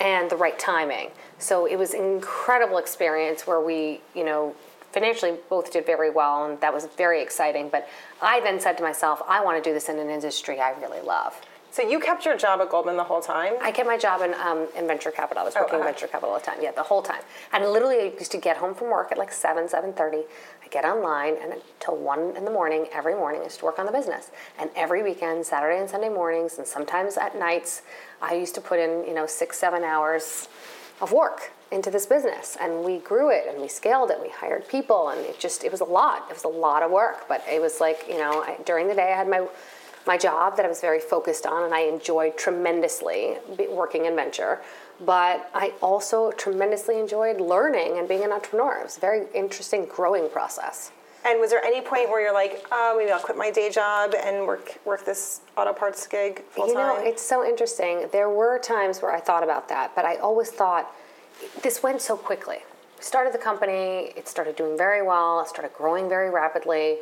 and 0.00 0.30
the 0.30 0.36
right 0.36 0.58
timing. 0.58 1.10
So 1.38 1.66
it 1.66 1.76
was 1.76 1.94
an 1.94 2.04
incredible 2.04 2.78
experience 2.78 3.46
where 3.46 3.60
we, 3.60 4.00
you 4.14 4.24
know, 4.24 4.54
financially 4.92 5.36
both 5.48 5.72
did 5.72 5.86
very 5.86 6.10
well, 6.10 6.46
and 6.46 6.60
that 6.60 6.72
was 6.72 6.86
very 6.96 7.22
exciting. 7.22 7.68
But 7.68 7.88
I 8.20 8.40
then 8.40 8.60
said 8.60 8.76
to 8.78 8.82
myself, 8.82 9.22
I 9.26 9.42
want 9.44 9.62
to 9.62 9.68
do 9.68 9.72
this 9.72 9.88
in 9.88 9.98
an 9.98 10.10
industry 10.10 10.60
I 10.60 10.72
really 10.80 11.00
love. 11.00 11.40
So 11.72 11.82
you 11.82 12.00
kept 12.00 12.24
your 12.24 12.36
job 12.36 12.60
at 12.60 12.68
Goldman 12.68 12.96
the 12.96 13.04
whole 13.04 13.20
time? 13.20 13.54
I 13.62 13.70
kept 13.70 13.86
my 13.86 13.96
job 13.96 14.22
in, 14.22 14.34
um, 14.34 14.66
in 14.76 14.88
venture 14.88 15.12
capital. 15.12 15.42
I 15.42 15.46
was 15.46 15.54
working 15.54 15.74
in 15.74 15.80
uh-huh. 15.82 15.92
venture 15.92 16.08
capital 16.08 16.30
all 16.30 16.38
the 16.40 16.44
time. 16.44 16.58
Yeah, 16.60 16.72
the 16.72 16.82
whole 16.82 17.00
time. 17.00 17.22
And 17.52 17.64
literally, 17.64 17.96
I 18.00 18.12
used 18.18 18.32
to 18.32 18.38
get 18.38 18.56
home 18.56 18.74
from 18.74 18.88
work 18.88 19.12
at 19.12 19.18
like 19.18 19.32
seven, 19.32 19.68
seven 19.68 19.92
thirty. 19.92 20.24
I 20.64 20.68
get 20.68 20.84
online, 20.84 21.36
and 21.40 21.52
until 21.52 21.96
one 21.96 22.36
in 22.36 22.44
the 22.44 22.50
morning 22.50 22.86
every 22.92 23.14
morning, 23.14 23.42
I 23.42 23.44
used 23.44 23.60
to 23.60 23.64
work 23.64 23.78
on 23.78 23.86
the 23.86 23.92
business. 23.92 24.32
And 24.58 24.68
every 24.74 25.04
weekend, 25.04 25.46
Saturday 25.46 25.78
and 25.78 25.88
Sunday 25.88 26.08
mornings, 26.08 26.58
and 26.58 26.66
sometimes 26.66 27.16
at 27.16 27.38
nights, 27.38 27.82
I 28.20 28.34
used 28.34 28.56
to 28.56 28.60
put 28.60 28.80
in 28.80 29.04
you 29.06 29.14
know 29.14 29.26
six, 29.26 29.56
seven 29.56 29.84
hours 29.84 30.48
of 31.00 31.12
work 31.12 31.52
into 31.70 31.90
this 31.90 32.04
business 32.04 32.58
and 32.60 32.84
we 32.84 32.98
grew 32.98 33.30
it 33.30 33.46
and 33.48 33.60
we 33.62 33.68
scaled 33.68 34.10
it 34.10 34.14
and 34.14 34.22
we 34.22 34.28
hired 34.28 34.66
people 34.68 35.10
and 35.10 35.20
it 35.20 35.38
just 35.38 35.62
it 35.62 35.70
was 35.70 35.80
a 35.80 35.84
lot 35.84 36.26
it 36.28 36.34
was 36.34 36.44
a 36.44 36.48
lot 36.48 36.82
of 36.82 36.90
work 36.90 37.26
but 37.28 37.42
it 37.48 37.60
was 37.60 37.80
like 37.80 38.04
you 38.08 38.18
know 38.18 38.42
I, 38.42 38.58
during 38.66 38.88
the 38.88 38.94
day 38.94 39.12
i 39.12 39.16
had 39.16 39.28
my 39.28 39.46
my 40.06 40.16
job 40.16 40.56
that 40.56 40.64
I 40.64 40.68
was 40.68 40.80
very 40.80 41.00
focused 41.00 41.46
on 41.46 41.64
and 41.64 41.74
I 41.74 41.80
enjoyed 41.80 42.36
tremendously 42.36 43.36
working 43.68 44.06
in 44.06 44.16
venture. 44.16 44.60
But 45.04 45.50
I 45.54 45.72
also 45.80 46.30
tremendously 46.32 46.98
enjoyed 46.98 47.40
learning 47.40 47.98
and 47.98 48.06
being 48.06 48.22
an 48.22 48.32
entrepreneur. 48.32 48.78
It 48.80 48.84
was 48.84 48.96
a 48.98 49.00
very 49.00 49.26
interesting 49.34 49.86
growing 49.86 50.28
process. 50.28 50.92
And 51.24 51.38
was 51.38 51.50
there 51.50 51.62
any 51.62 51.82
point 51.82 52.08
where 52.08 52.20
you're 52.20 52.32
like, 52.32 52.66
oh, 52.72 52.96
maybe 52.98 53.10
I'll 53.10 53.20
quit 53.20 53.36
my 53.36 53.50
day 53.50 53.70
job 53.70 54.14
and 54.14 54.46
work 54.46 54.78
work 54.86 55.04
this 55.04 55.40
auto 55.56 55.72
parts 55.72 56.06
gig 56.06 56.42
full 56.50 56.66
time? 56.66 56.74
You 56.74 56.80
know, 56.80 56.96
it's 56.98 57.22
so 57.22 57.46
interesting. 57.46 58.08
There 58.10 58.30
were 58.30 58.58
times 58.58 59.02
where 59.02 59.12
I 59.12 59.20
thought 59.20 59.42
about 59.42 59.68
that, 59.68 59.94
but 59.94 60.04
I 60.06 60.16
always 60.16 60.50
thought 60.50 60.94
this 61.62 61.82
went 61.82 62.00
so 62.00 62.16
quickly. 62.16 62.58
Started 63.00 63.32
the 63.34 63.38
company, 63.38 64.12
it 64.16 64.28
started 64.28 64.56
doing 64.56 64.76
very 64.76 65.02
well, 65.02 65.40
it 65.40 65.48
started 65.48 65.72
growing 65.74 66.08
very 66.08 66.30
rapidly 66.30 66.98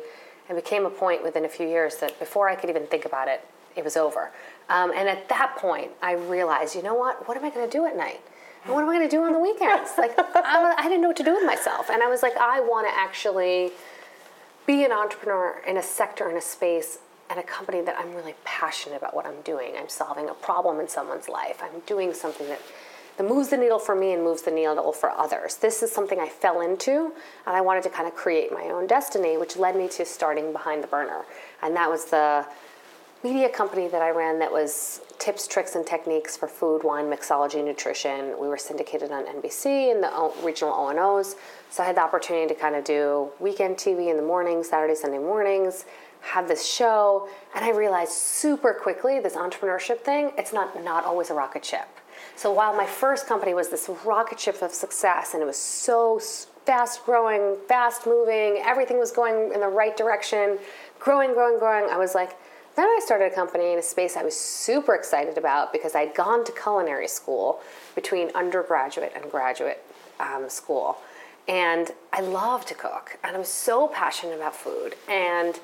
it 0.49 0.55
became 0.55 0.85
a 0.85 0.89
point 0.89 1.23
within 1.23 1.45
a 1.45 1.49
few 1.49 1.67
years 1.67 1.97
that 1.97 2.17
before 2.19 2.49
I 2.49 2.55
could 2.55 2.69
even 2.69 2.87
think 2.87 3.05
about 3.05 3.27
it, 3.27 3.45
it 3.75 3.83
was 3.83 3.95
over. 3.95 4.31
Um, 4.67 4.91
and 4.95 5.07
at 5.07 5.29
that 5.29 5.55
point, 5.57 5.91
I 6.01 6.13
realized, 6.13 6.75
you 6.75 6.81
know 6.81 6.95
what? 6.95 7.27
What 7.27 7.37
am 7.37 7.45
I 7.45 7.49
going 7.49 7.69
to 7.69 7.71
do 7.71 7.85
at 7.85 7.95
night? 7.95 8.21
And 8.65 8.73
what 8.73 8.83
am 8.83 8.89
I 8.89 8.97
going 8.97 9.09
to 9.09 9.15
do 9.15 9.23
on 9.23 9.31
the 9.33 9.39
weekends? 9.39 9.91
Like, 9.97 10.13
I, 10.17 10.75
I 10.77 10.83
didn't 10.83 11.01
know 11.01 11.07
what 11.07 11.17
to 11.17 11.23
do 11.23 11.33
with 11.33 11.45
myself. 11.45 11.89
And 11.89 12.03
I 12.03 12.07
was 12.07 12.21
like, 12.21 12.35
I 12.37 12.59
want 12.59 12.87
to 12.87 12.93
actually 12.93 13.71
be 14.65 14.83
an 14.83 14.91
entrepreneur 14.91 15.61
in 15.67 15.77
a 15.77 15.83
sector, 15.83 16.29
in 16.29 16.35
a 16.35 16.41
space, 16.41 16.99
and 17.29 17.39
a 17.39 17.43
company 17.43 17.81
that 17.81 17.95
I'm 17.97 18.13
really 18.15 18.35
passionate 18.43 18.97
about 18.97 19.15
what 19.15 19.25
I'm 19.25 19.41
doing. 19.41 19.73
I'm 19.77 19.89
solving 19.89 20.29
a 20.29 20.33
problem 20.33 20.79
in 20.79 20.87
someone's 20.87 21.29
life. 21.29 21.61
I'm 21.63 21.81
doing 21.85 22.13
something 22.13 22.47
that 22.47 22.61
that 23.19 23.27
moves 23.27 23.49
the 23.49 23.57
needle 23.57 23.79
for 23.79 23.95
me 23.95 24.13
and 24.13 24.23
moves 24.23 24.43
the 24.43 24.51
needle 24.51 24.93
for 24.93 25.09
others. 25.09 25.57
This 25.57 25.83
is 25.83 25.91
something 25.91 26.21
I 26.21 26.29
fell 26.29 26.61
into, 26.61 27.11
and 27.45 27.53
I 27.53 27.59
wanted 27.59 27.83
to 27.83 27.89
kind 27.89 28.07
of 28.07 28.15
create 28.15 28.49
my 28.49 28.69
own 28.69 28.87
destiny, 28.87 29.35
which 29.35 29.57
led 29.57 29.75
me 29.75 29.89
to 29.89 30.05
starting 30.05 30.53
Behind 30.53 30.81
the 30.81 30.87
Burner. 30.87 31.25
And 31.61 31.75
that 31.75 31.89
was 31.89 32.05
the 32.05 32.45
media 33.21 33.49
company 33.49 33.89
that 33.89 34.01
I 34.01 34.11
ran 34.11 34.39
that 34.39 34.49
was 34.49 35.01
tips, 35.17 35.47
tricks, 35.47 35.75
and 35.75 35.85
techniques 35.85 36.37
for 36.37 36.47
food, 36.47 36.85
wine, 36.85 37.07
mixology, 37.07 37.61
nutrition. 37.61 38.39
We 38.39 38.47
were 38.47 38.57
syndicated 38.57 39.11
on 39.11 39.25
NBC 39.25 39.91
and 39.91 40.01
the 40.01 40.31
regional 40.41 40.73
O&Os. 40.73 41.35
So 41.71 41.83
I 41.83 41.87
had 41.87 41.97
the 41.97 42.01
opportunity 42.01 42.47
to 42.47 42.57
kind 42.57 42.77
of 42.77 42.85
do 42.85 43.31
weekend 43.41 43.75
TV 43.75 44.09
in 44.09 44.15
the 44.15 44.23
mornings, 44.23 44.69
Saturday, 44.69 44.95
Sunday 44.95 45.19
mornings, 45.19 45.83
have 46.21 46.47
this 46.47 46.65
show. 46.65 47.27
And 47.53 47.65
I 47.65 47.71
realized 47.71 48.13
super 48.13 48.73
quickly 48.73 49.19
this 49.19 49.35
entrepreneurship 49.35 49.99
thing, 49.99 50.31
it's 50.37 50.53
not, 50.53 50.81
not 50.85 51.03
always 51.03 51.29
a 51.29 51.33
rocket 51.33 51.65
ship. 51.65 51.98
So 52.39 52.53
while 52.53 52.73
my 52.73 52.85
first 52.85 53.27
company 53.27 53.53
was 53.53 53.67
this 53.67 53.89
rocket 54.05 54.39
ship 54.39 54.61
of 54.61 54.71
success 54.71 55.33
and 55.33 55.43
it 55.43 55.45
was 55.45 55.57
so 55.57 56.19
fast 56.65 57.03
growing, 57.03 57.57
fast 57.67 58.07
moving, 58.07 58.61
everything 58.63 58.97
was 58.97 59.11
going 59.11 59.51
in 59.53 59.59
the 59.59 59.67
right 59.67 59.97
direction, 59.97 60.57
growing, 61.01 61.33
growing, 61.33 61.59
growing, 61.59 61.89
I 61.91 61.97
was 61.97 62.15
like, 62.15 62.37
then 62.77 62.85
I 62.85 63.01
started 63.03 63.33
a 63.33 63.35
company 63.35 63.73
in 63.73 63.79
a 63.79 63.81
space 63.81 64.15
I 64.15 64.23
was 64.23 64.37
super 64.37 64.95
excited 64.95 65.37
about 65.37 65.73
because 65.73 65.95
I'd 65.95 66.15
gone 66.15 66.45
to 66.45 66.53
culinary 66.53 67.09
school 67.09 67.59
between 67.93 68.29
undergraduate 68.33 69.11
and 69.17 69.29
graduate 69.29 69.83
um, 70.21 70.49
school. 70.49 70.97
And 71.49 71.91
I 72.13 72.21
love 72.21 72.65
to 72.67 72.73
cook, 72.73 73.19
and 73.21 73.35
I'm 73.35 73.43
so 73.43 73.89
passionate 73.89 74.35
about 74.35 74.55
food. 74.55 74.95
And 75.09 75.59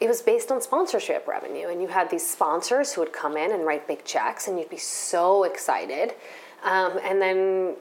it 0.00 0.08
was 0.08 0.22
based 0.22 0.50
on 0.50 0.60
sponsorship 0.60 1.26
revenue 1.26 1.68
and 1.68 1.80
you 1.80 1.88
had 1.88 2.10
these 2.10 2.28
sponsors 2.28 2.92
who 2.92 3.00
would 3.00 3.12
come 3.12 3.36
in 3.36 3.52
and 3.52 3.64
write 3.64 3.86
big 3.86 4.04
checks 4.04 4.48
and 4.48 4.58
you'd 4.58 4.70
be 4.70 4.76
so 4.76 5.44
excited 5.44 6.12
um, 6.64 6.98
and 7.02 7.20
then 7.20 7.74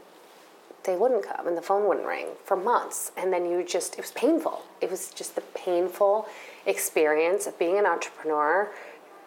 they 0.84 0.96
wouldn't 0.96 1.24
come 1.24 1.48
and 1.48 1.58
the 1.58 1.62
phone 1.62 1.88
wouldn't 1.88 2.06
ring 2.06 2.28
for 2.44 2.56
months 2.56 3.12
and 3.18 3.32
then 3.32 3.50
you 3.50 3.64
just 3.66 3.94
it 3.96 4.02
was 4.02 4.12
painful 4.12 4.64
it 4.82 4.90
was 4.90 5.10
just 5.10 5.36
the 5.36 5.42
painful 5.56 6.28
experience 6.66 7.48
of 7.48 7.58
being 7.58 7.78
an 7.78 7.86
entrepreneur 7.86 8.70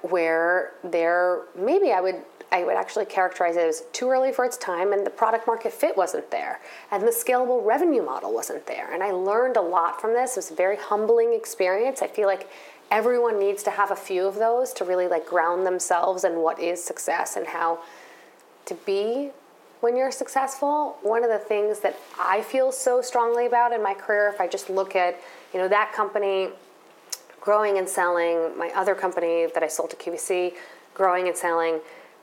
where 0.02 0.72
there 0.84 1.42
maybe 1.56 1.92
i 1.92 2.00
would 2.00 2.22
I 2.52 2.62
would 2.64 2.76
actually 2.76 3.06
characterize 3.06 3.56
it 3.56 3.66
as 3.66 3.82
too 3.92 4.08
early 4.08 4.32
for 4.32 4.44
its 4.44 4.56
time, 4.56 4.92
and 4.92 5.04
the 5.04 5.10
product 5.10 5.46
market 5.46 5.72
fit 5.72 5.96
wasn't 5.96 6.30
there, 6.30 6.60
and 6.90 7.02
the 7.02 7.10
scalable 7.10 7.64
revenue 7.64 8.04
model 8.04 8.32
wasn't 8.32 8.66
there. 8.66 8.92
And 8.92 9.02
I 9.02 9.10
learned 9.10 9.56
a 9.56 9.60
lot 9.60 10.00
from 10.00 10.12
this. 10.12 10.32
It 10.32 10.38
was 10.38 10.50
a 10.52 10.54
very 10.54 10.76
humbling 10.76 11.32
experience. 11.34 12.02
I 12.02 12.06
feel 12.06 12.26
like 12.26 12.48
everyone 12.90 13.38
needs 13.38 13.62
to 13.64 13.70
have 13.70 13.90
a 13.90 13.96
few 13.96 14.26
of 14.26 14.36
those 14.36 14.72
to 14.74 14.84
really 14.84 15.08
like 15.08 15.26
ground 15.26 15.66
themselves 15.66 16.24
in 16.24 16.40
what 16.40 16.60
is 16.60 16.82
success 16.82 17.36
and 17.36 17.46
how 17.48 17.80
to 18.66 18.74
be 18.74 19.30
when 19.80 19.96
you're 19.96 20.10
successful. 20.10 20.96
One 21.02 21.24
of 21.24 21.30
the 21.30 21.38
things 21.38 21.80
that 21.80 21.96
I 22.18 22.42
feel 22.42 22.72
so 22.72 23.00
strongly 23.02 23.46
about 23.46 23.72
in 23.72 23.82
my 23.82 23.94
career, 23.94 24.28
if 24.28 24.40
I 24.40 24.48
just 24.48 24.70
look 24.70 24.96
at, 24.96 25.18
you 25.52 25.60
know, 25.60 25.68
that 25.68 25.92
company 25.92 26.50
growing 27.40 27.78
and 27.78 27.88
selling, 27.88 28.56
my 28.58 28.70
other 28.74 28.94
company 28.94 29.46
that 29.54 29.62
I 29.62 29.68
sold 29.68 29.90
to 29.90 29.96
QVC, 29.96 30.54
growing 30.94 31.28
and 31.28 31.36
selling, 31.36 31.80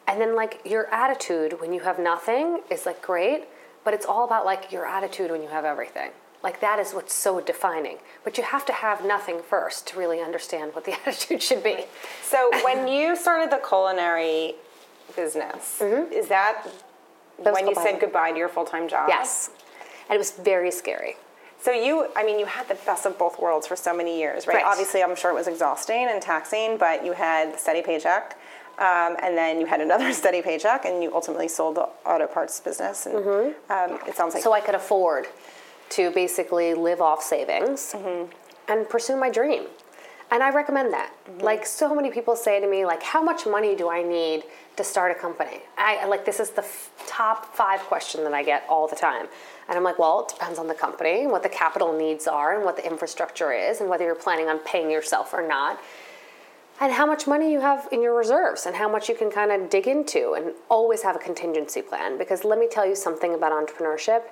and 0.07 0.19
then 0.19 0.35
like 0.35 0.59
your 0.65 0.93
attitude 0.93 1.61
when 1.61 1.71
you 1.71 1.79
have 1.81 1.97
nothing 1.97 2.61
is 2.69 2.85
like 2.85 3.01
great, 3.01 3.45
but 3.85 3.93
it's 3.93 4.05
all 4.05 4.25
about 4.25 4.45
like 4.45 4.71
your 4.71 4.85
attitude 4.85 5.31
when 5.31 5.41
you 5.41 5.47
have 5.47 5.63
everything. 5.63 6.11
Like 6.43 6.59
that 6.59 6.77
is 6.77 6.93
what's 6.93 7.13
so 7.13 7.39
defining. 7.39 7.97
But 8.23 8.37
you 8.37 8.43
have 8.43 8.65
to 8.65 8.73
have 8.73 9.05
nothing 9.05 9.39
first 9.41 9.87
to 9.87 9.97
really 9.97 10.19
understand 10.19 10.75
what 10.75 10.83
the 10.83 10.93
attitude 11.05 11.41
should 11.41 11.63
be. 11.63 11.85
So 12.21 12.51
when 12.63 12.87
you 12.95 13.15
started 13.15 13.49
the 13.49 13.61
culinary 13.65 14.55
business, 15.15 15.81
is 15.81 16.27
that 16.27 16.67
Mm-hmm. 17.33 17.43
That 17.45 17.53
was 17.53 17.61
when 17.61 17.67
you 17.67 17.75
said 17.75 17.99
goodbye 17.99 18.31
to 18.31 18.37
your 18.37 18.47
full-time 18.49 18.87
job? 18.87 19.09
Yes. 19.09 19.49
And 20.07 20.15
it 20.15 20.19
was 20.19 20.31
very 20.31 20.71
scary. 20.71 21.15
So 21.59 21.71
you, 21.71 22.07
I 22.15 22.23
mean, 22.23 22.39
you 22.39 22.45
had 22.45 22.67
the 22.67 22.75
best 22.85 23.05
of 23.05 23.17
both 23.17 23.39
worlds 23.39 23.67
for 23.67 23.75
so 23.75 23.95
many 23.95 24.19
years, 24.19 24.47
right? 24.47 24.55
Right. 24.55 24.65
Obviously, 24.65 25.01
I'm 25.01 25.15
sure 25.15 25.31
it 25.31 25.33
was 25.33 25.47
exhausting 25.47 26.07
and 26.09 26.21
taxing, 26.21 26.77
but 26.77 27.05
you 27.05 27.13
had 27.13 27.53
the 27.53 27.57
steady 27.57 27.81
paycheck, 27.81 28.37
um, 28.77 29.15
and 29.23 29.37
then 29.37 29.61
you 29.61 29.65
had 29.65 29.79
another 29.79 30.11
steady 30.21 30.41
paycheck, 30.41 30.83
and 30.85 31.01
you 31.01 31.13
ultimately 31.15 31.47
sold 31.47 31.75
the 31.75 31.87
auto 32.05 32.27
parts 32.27 32.59
business. 32.59 33.05
And 33.05 33.15
um, 33.15 33.99
it 34.07 34.15
sounds 34.15 34.33
like 34.33 34.33
Mm-hmm. 34.33 34.39
So 34.41 34.53
I 34.53 34.59
could 34.59 34.75
afford 34.75 35.27
to 35.89 36.11
basically 36.11 36.73
live 36.73 37.01
off 37.01 37.21
savings 37.21 37.93
mm-hmm. 37.93 38.31
and 38.71 38.89
pursue 38.89 39.15
my 39.15 39.29
dream. 39.29 39.65
And 40.31 40.41
I 40.41 40.49
recommend 40.49 40.91
that. 40.93 41.11
Mm-hmm. 41.27 41.41
Like 41.41 41.65
so 41.65 41.93
many 41.93 42.09
people 42.09 42.35
say 42.35 42.59
to 42.59 42.67
me, 42.67 42.85
like, 42.85 43.03
how 43.03 43.21
much 43.21 43.45
money 43.45 43.75
do 43.75 43.89
I 43.89 44.01
need 44.01 44.43
to 44.77 44.83
start 44.83 45.11
a 45.11 45.19
company? 45.19 45.59
I 45.77 46.05
like 46.07 46.25
this 46.25 46.39
is 46.39 46.49
the 46.49 46.63
f- 46.63 46.91
top 47.07 47.53
five 47.55 47.81
question 47.81 48.23
that 48.23 48.33
I 48.33 48.43
get 48.43 48.65
all 48.67 48.87
the 48.87 48.95
time. 48.95 49.27
And 49.69 49.77
I'm 49.77 49.83
like, 49.83 49.99
well, 49.99 50.21
it 50.21 50.33
depends 50.33 50.59
on 50.59 50.67
the 50.67 50.73
company, 50.73 51.21
and 51.21 51.31
what 51.31 51.43
the 51.43 51.49
capital 51.49 51.97
needs 51.97 52.27
are, 52.27 52.55
and 52.55 52.65
what 52.65 52.75
the 52.75 52.85
infrastructure 52.85 53.53
is, 53.53 53.79
and 53.79 53.89
whether 53.89 54.03
you're 54.03 54.15
planning 54.15 54.49
on 54.49 54.59
paying 54.59 54.89
yourself 54.89 55.33
or 55.33 55.47
not 55.47 55.79
and 56.81 56.91
how 56.91 57.05
much 57.05 57.27
money 57.27 57.51
you 57.51 57.61
have 57.61 57.87
in 57.91 58.01
your 58.01 58.15
reserves 58.15 58.65
and 58.65 58.75
how 58.75 58.89
much 58.89 59.07
you 59.07 59.15
can 59.15 59.29
kind 59.29 59.51
of 59.51 59.69
dig 59.69 59.87
into 59.87 60.33
and 60.33 60.53
always 60.69 61.01
have 61.01 61.15
a 61.15 61.19
contingency 61.19 61.81
plan 61.81 62.17
because 62.17 62.43
let 62.43 62.59
me 62.59 62.67
tell 62.67 62.85
you 62.85 62.95
something 62.95 63.33
about 63.33 63.51
entrepreneurship 63.51 64.23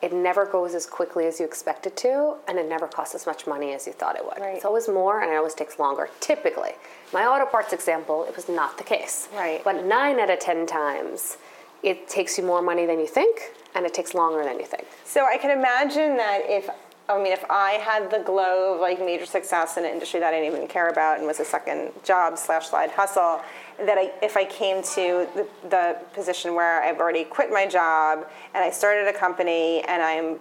it 0.00 0.12
never 0.12 0.46
goes 0.46 0.74
as 0.74 0.86
quickly 0.86 1.26
as 1.26 1.40
you 1.40 1.46
expect 1.46 1.86
it 1.86 1.96
to 1.96 2.34
and 2.46 2.58
it 2.58 2.68
never 2.68 2.86
costs 2.86 3.14
as 3.14 3.26
much 3.26 3.46
money 3.46 3.72
as 3.72 3.86
you 3.86 3.92
thought 3.92 4.16
it 4.16 4.24
would 4.24 4.38
Right. 4.40 4.56
it's 4.56 4.64
always 4.64 4.88
more 4.88 5.20
and 5.22 5.30
it 5.32 5.36
always 5.36 5.54
takes 5.54 5.78
longer 5.78 6.08
typically 6.20 6.72
my 7.12 7.24
auto 7.26 7.46
parts 7.46 7.72
example 7.72 8.24
it 8.24 8.36
was 8.36 8.48
not 8.48 8.78
the 8.78 8.84
case 8.84 9.28
Right. 9.34 9.62
but 9.64 9.84
nine 9.84 10.20
out 10.20 10.30
of 10.30 10.38
ten 10.38 10.66
times 10.66 11.36
it 11.82 12.08
takes 12.08 12.38
you 12.38 12.44
more 12.44 12.62
money 12.62 12.86
than 12.86 12.98
you 13.00 13.06
think 13.06 13.40
and 13.74 13.84
it 13.86 13.94
takes 13.94 14.14
longer 14.14 14.44
than 14.44 14.58
you 14.58 14.66
think 14.66 14.86
So 15.04 15.26
I 15.26 15.36
can 15.38 15.50
imagine 15.50 16.16
that 16.16 16.40
if 16.48 16.68
I 17.08 17.16
mean 17.16 17.32
if 17.32 17.44
I 17.50 17.72
had 17.72 18.10
the 18.10 18.18
glow 18.18 18.74
of 18.74 18.80
like 18.80 18.98
major 19.00 19.24
success 19.26 19.76
in 19.78 19.84
an 19.84 19.90
industry 19.90 20.20
that 20.20 20.34
I 20.34 20.40
didn't 20.40 20.54
even 20.54 20.68
care 20.68 20.88
about 20.88 21.18
and 21.18 21.26
was 21.26 21.40
a 21.40 21.44
second 21.44 21.92
job 22.04 22.36
slash 22.36 22.66
side 22.68 22.90
hustle, 22.90 23.40
that 23.78 23.96
I 23.98 24.12
if 24.22 24.36
I 24.36 24.44
came 24.44 24.82
to 24.82 25.26
the, 25.34 25.46
the 25.68 25.96
position 26.12 26.54
where 26.54 26.82
I've 26.82 26.98
already 26.98 27.24
quit 27.24 27.50
my 27.50 27.66
job 27.66 28.26
and 28.54 28.64
I 28.64 28.70
started 28.70 29.06
a 29.08 29.12
company 29.12 29.82
and 29.86 30.02
I'm 30.02 30.38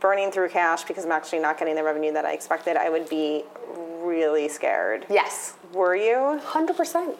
burning 0.00 0.30
through 0.32 0.48
cash 0.48 0.84
because 0.84 1.04
I'm 1.04 1.12
actually 1.12 1.40
not 1.40 1.58
getting 1.58 1.74
the 1.74 1.84
revenue 1.84 2.12
that 2.12 2.24
I 2.24 2.32
expected, 2.32 2.76
I 2.76 2.88
would 2.88 3.08
be 3.08 3.44
really 4.02 4.48
scared. 4.48 5.06
yes 5.10 5.54
Were 5.72 5.94
you? 5.94 6.40
100% 6.42 7.14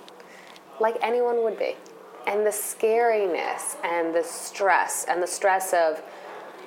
like 0.80 0.96
anyone 1.02 1.42
would 1.44 1.58
be 1.58 1.76
and 2.26 2.44
the 2.44 2.50
scariness 2.50 3.76
and 3.84 4.14
the 4.14 4.22
stress 4.22 5.06
and 5.08 5.22
the 5.22 5.26
stress 5.26 5.72
of 5.72 6.02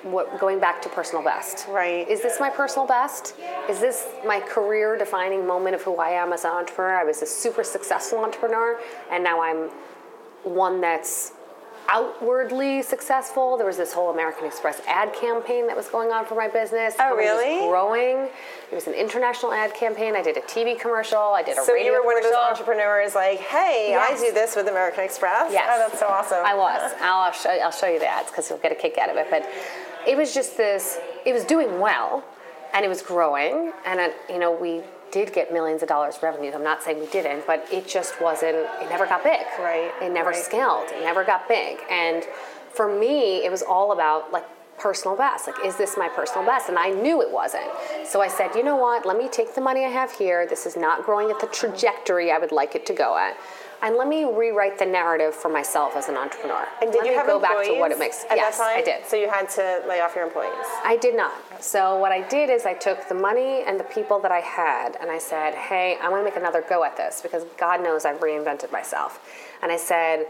what 0.04 0.38
going 0.38 0.60
back 0.60 0.80
to 0.82 0.88
personal 0.90 1.22
best 1.24 1.66
Right. 1.68 2.06
is 2.08 2.20
this 2.22 2.38
my 2.38 2.50
personal 2.50 2.86
best 2.86 3.34
is 3.70 3.80
this 3.80 4.06
my 4.26 4.38
career 4.40 4.96
defining 4.98 5.46
moment 5.46 5.74
of 5.74 5.82
who 5.82 5.96
i 5.96 6.10
am 6.10 6.32
as 6.32 6.44
an 6.44 6.50
entrepreneur 6.52 6.94
i 6.96 7.04
was 7.04 7.22
a 7.22 7.26
super 7.26 7.64
successful 7.64 8.18
entrepreneur 8.18 8.78
and 9.10 9.24
now 9.24 9.40
i'm 9.42 9.70
one 10.44 10.80
that's 10.82 11.32
outwardly 11.90 12.80
successful 12.82 13.56
there 13.58 13.66
was 13.66 13.76
this 13.76 13.92
whole 13.92 14.10
american 14.10 14.46
express 14.46 14.80
ad 14.88 15.12
campaign 15.12 15.66
that 15.66 15.76
was 15.76 15.86
going 15.88 16.10
on 16.10 16.24
for 16.24 16.34
my 16.34 16.48
business 16.48 16.94
Oh, 16.94 17.08
company 17.10 17.28
was 17.28 17.38
really? 17.38 17.68
growing 17.68 18.16
it 18.70 18.74
was 18.74 18.86
an 18.86 18.94
international 18.94 19.52
ad 19.52 19.74
campaign 19.74 20.16
i 20.16 20.22
did 20.22 20.36
a 20.38 20.40
tv 20.42 20.78
commercial 20.80 21.18
i 21.18 21.42
did 21.42 21.58
a 21.58 21.62
So 21.62 21.74
radio 21.74 21.92
you 21.92 21.98
were 21.98 22.04
one 22.04 22.16
of 22.16 22.22
those 22.22 22.32
entrepreneurs 22.34 23.14
like, 23.14 23.38
hey, 23.40 23.88
Yes. 23.90 24.18
I 24.20 24.26
do 24.26 24.32
this 24.32 24.56
with 24.56 24.66
American 24.68 25.04
Express. 25.04 25.52
Yes. 25.52 25.68
Oh, 25.70 25.78
that's 25.88 26.00
so 26.00 26.06
awesome. 26.06 26.38
I 26.44 26.54
was. 26.54 26.92
I'll, 27.00 27.20
I'll, 27.26 27.32
show, 27.32 27.50
I'll 27.50 27.70
show 27.70 27.86
you 27.86 27.98
the 27.98 28.06
ads 28.08 28.30
because 28.30 28.48
you'll 28.48 28.58
get 28.58 28.72
a 28.72 28.74
kick 28.74 28.96
out 28.98 29.08
of 29.10 29.16
it. 29.16 29.26
But 29.30 29.46
it 30.06 30.16
was 30.16 30.34
just 30.34 30.56
this. 30.56 30.98
It 31.24 31.32
was 31.32 31.44
doing 31.44 31.80
well, 31.80 32.24
and 32.72 32.84
it 32.84 32.88
was 32.88 33.02
growing, 33.02 33.72
and 33.86 34.00
it, 34.00 34.14
you 34.28 34.38
know 34.38 34.52
we 34.52 34.82
did 35.10 35.32
get 35.32 35.52
millions 35.52 35.80
of 35.82 35.88
dollars 35.88 36.16
revenue. 36.22 36.50
I'm 36.52 36.64
not 36.64 36.82
saying 36.82 36.98
we 36.98 37.06
didn't, 37.06 37.46
but 37.46 37.64
it 37.72 37.86
just 37.86 38.20
wasn't. 38.20 38.56
It 38.56 38.88
never 38.90 39.06
got 39.06 39.22
big. 39.22 39.46
Right, 39.60 39.92
It 40.02 40.10
never 40.12 40.30
right. 40.30 40.36
scaled. 40.36 40.88
It 40.90 41.02
never 41.02 41.22
got 41.22 41.46
big. 41.46 41.78
And 41.88 42.24
for 42.72 42.88
me, 42.88 43.44
it 43.44 43.50
was 43.50 43.62
all 43.62 43.92
about 43.92 44.32
like 44.32 44.44
personal 44.76 45.16
best. 45.16 45.46
Like, 45.46 45.64
is 45.64 45.76
this 45.76 45.96
my 45.96 46.08
personal 46.08 46.44
best? 46.44 46.68
And 46.68 46.76
I 46.76 46.90
knew 46.90 47.22
it 47.22 47.30
wasn't. 47.30 47.70
So 48.04 48.20
I 48.20 48.26
said, 48.28 48.56
you 48.56 48.64
know 48.64 48.74
what? 48.74 49.06
Let 49.06 49.16
me 49.16 49.28
take 49.28 49.54
the 49.54 49.60
money 49.60 49.84
I 49.84 49.88
have 49.88 50.10
here. 50.10 50.48
This 50.48 50.66
is 50.66 50.76
not 50.76 51.04
growing 51.04 51.30
at 51.30 51.38
the 51.38 51.46
trajectory 51.46 52.32
I 52.32 52.38
would 52.38 52.50
like 52.50 52.74
it 52.74 52.84
to 52.86 52.92
go 52.92 53.16
at. 53.16 53.36
And 53.82 53.96
let 53.96 54.08
me 54.08 54.24
rewrite 54.24 54.78
the 54.78 54.86
narrative 54.86 55.34
for 55.34 55.48
myself 55.48 55.96
as 55.96 56.08
an 56.08 56.16
entrepreneur. 56.16 56.66
And 56.80 56.90
did 56.92 56.98
let 57.02 57.06
you 57.06 57.14
have 57.14 57.26
go 57.26 57.40
back 57.40 57.64
to 57.66 57.78
what 57.78 57.90
it 57.90 57.98
makes? 57.98 58.24
at 58.30 58.36
yes, 58.36 58.58
that 58.58 58.64
time? 58.64 58.78
I 58.78 58.82
did. 58.82 59.06
So 59.06 59.16
you 59.16 59.28
had 59.28 59.48
to 59.50 59.82
lay 59.88 60.00
off 60.00 60.14
your 60.14 60.24
employees. 60.24 60.52
I 60.84 60.96
did 61.00 61.16
not. 61.16 61.32
So 61.62 61.96
what 61.98 62.12
I 62.12 62.26
did 62.28 62.50
is 62.50 62.66
I 62.66 62.74
took 62.74 63.08
the 63.08 63.14
money 63.14 63.62
and 63.66 63.78
the 63.78 63.84
people 63.84 64.18
that 64.20 64.32
I 64.32 64.40
had 64.40 64.96
and 65.00 65.10
I 65.10 65.18
said, 65.18 65.54
"Hey, 65.54 65.98
I 66.00 66.08
want 66.08 66.20
to 66.20 66.24
make 66.24 66.36
another 66.36 66.62
go 66.62 66.84
at 66.84 66.96
this 66.96 67.20
because 67.22 67.44
God 67.58 67.82
knows 67.82 68.04
I've 68.04 68.20
reinvented 68.20 68.72
myself." 68.72 69.20
And 69.62 69.70
I 69.70 69.76
said, 69.76 70.26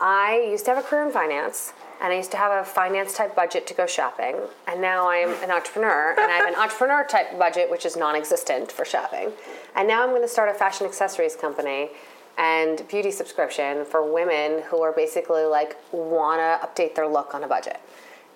"I 0.00 0.46
used 0.50 0.64
to 0.66 0.74
have 0.74 0.84
a 0.84 0.86
career 0.86 1.06
in 1.06 1.12
finance." 1.12 1.72
And 2.02 2.14
I 2.14 2.16
used 2.16 2.30
to 2.30 2.38
have 2.38 2.50
a 2.50 2.64
finance 2.64 3.14
type 3.14 3.36
budget 3.36 3.66
to 3.66 3.74
go 3.74 3.86
shopping, 3.86 4.36
and 4.66 4.80
now 4.80 5.10
I'm 5.10 5.34
an 5.44 5.50
entrepreneur, 5.50 6.12
and 6.12 6.32
I 6.32 6.36
have 6.36 6.48
an 6.48 6.54
entrepreneur 6.58 7.04
type 7.04 7.38
budget, 7.38 7.70
which 7.70 7.84
is 7.84 7.94
non 7.94 8.16
existent 8.16 8.72
for 8.72 8.86
shopping. 8.86 9.32
And 9.76 9.86
now 9.86 10.02
I'm 10.02 10.08
going 10.08 10.22
to 10.22 10.28
start 10.28 10.48
a 10.48 10.54
fashion 10.54 10.86
accessories 10.86 11.36
company 11.36 11.90
and 12.38 12.86
beauty 12.88 13.10
subscription 13.10 13.84
for 13.84 14.10
women 14.10 14.62
who 14.68 14.82
are 14.82 14.92
basically 14.92 15.44
like 15.44 15.76
want 15.92 16.40
to 16.40 16.66
update 16.66 16.94
their 16.94 17.06
look 17.08 17.34
on 17.34 17.44
a 17.44 17.48
budget. 17.48 17.78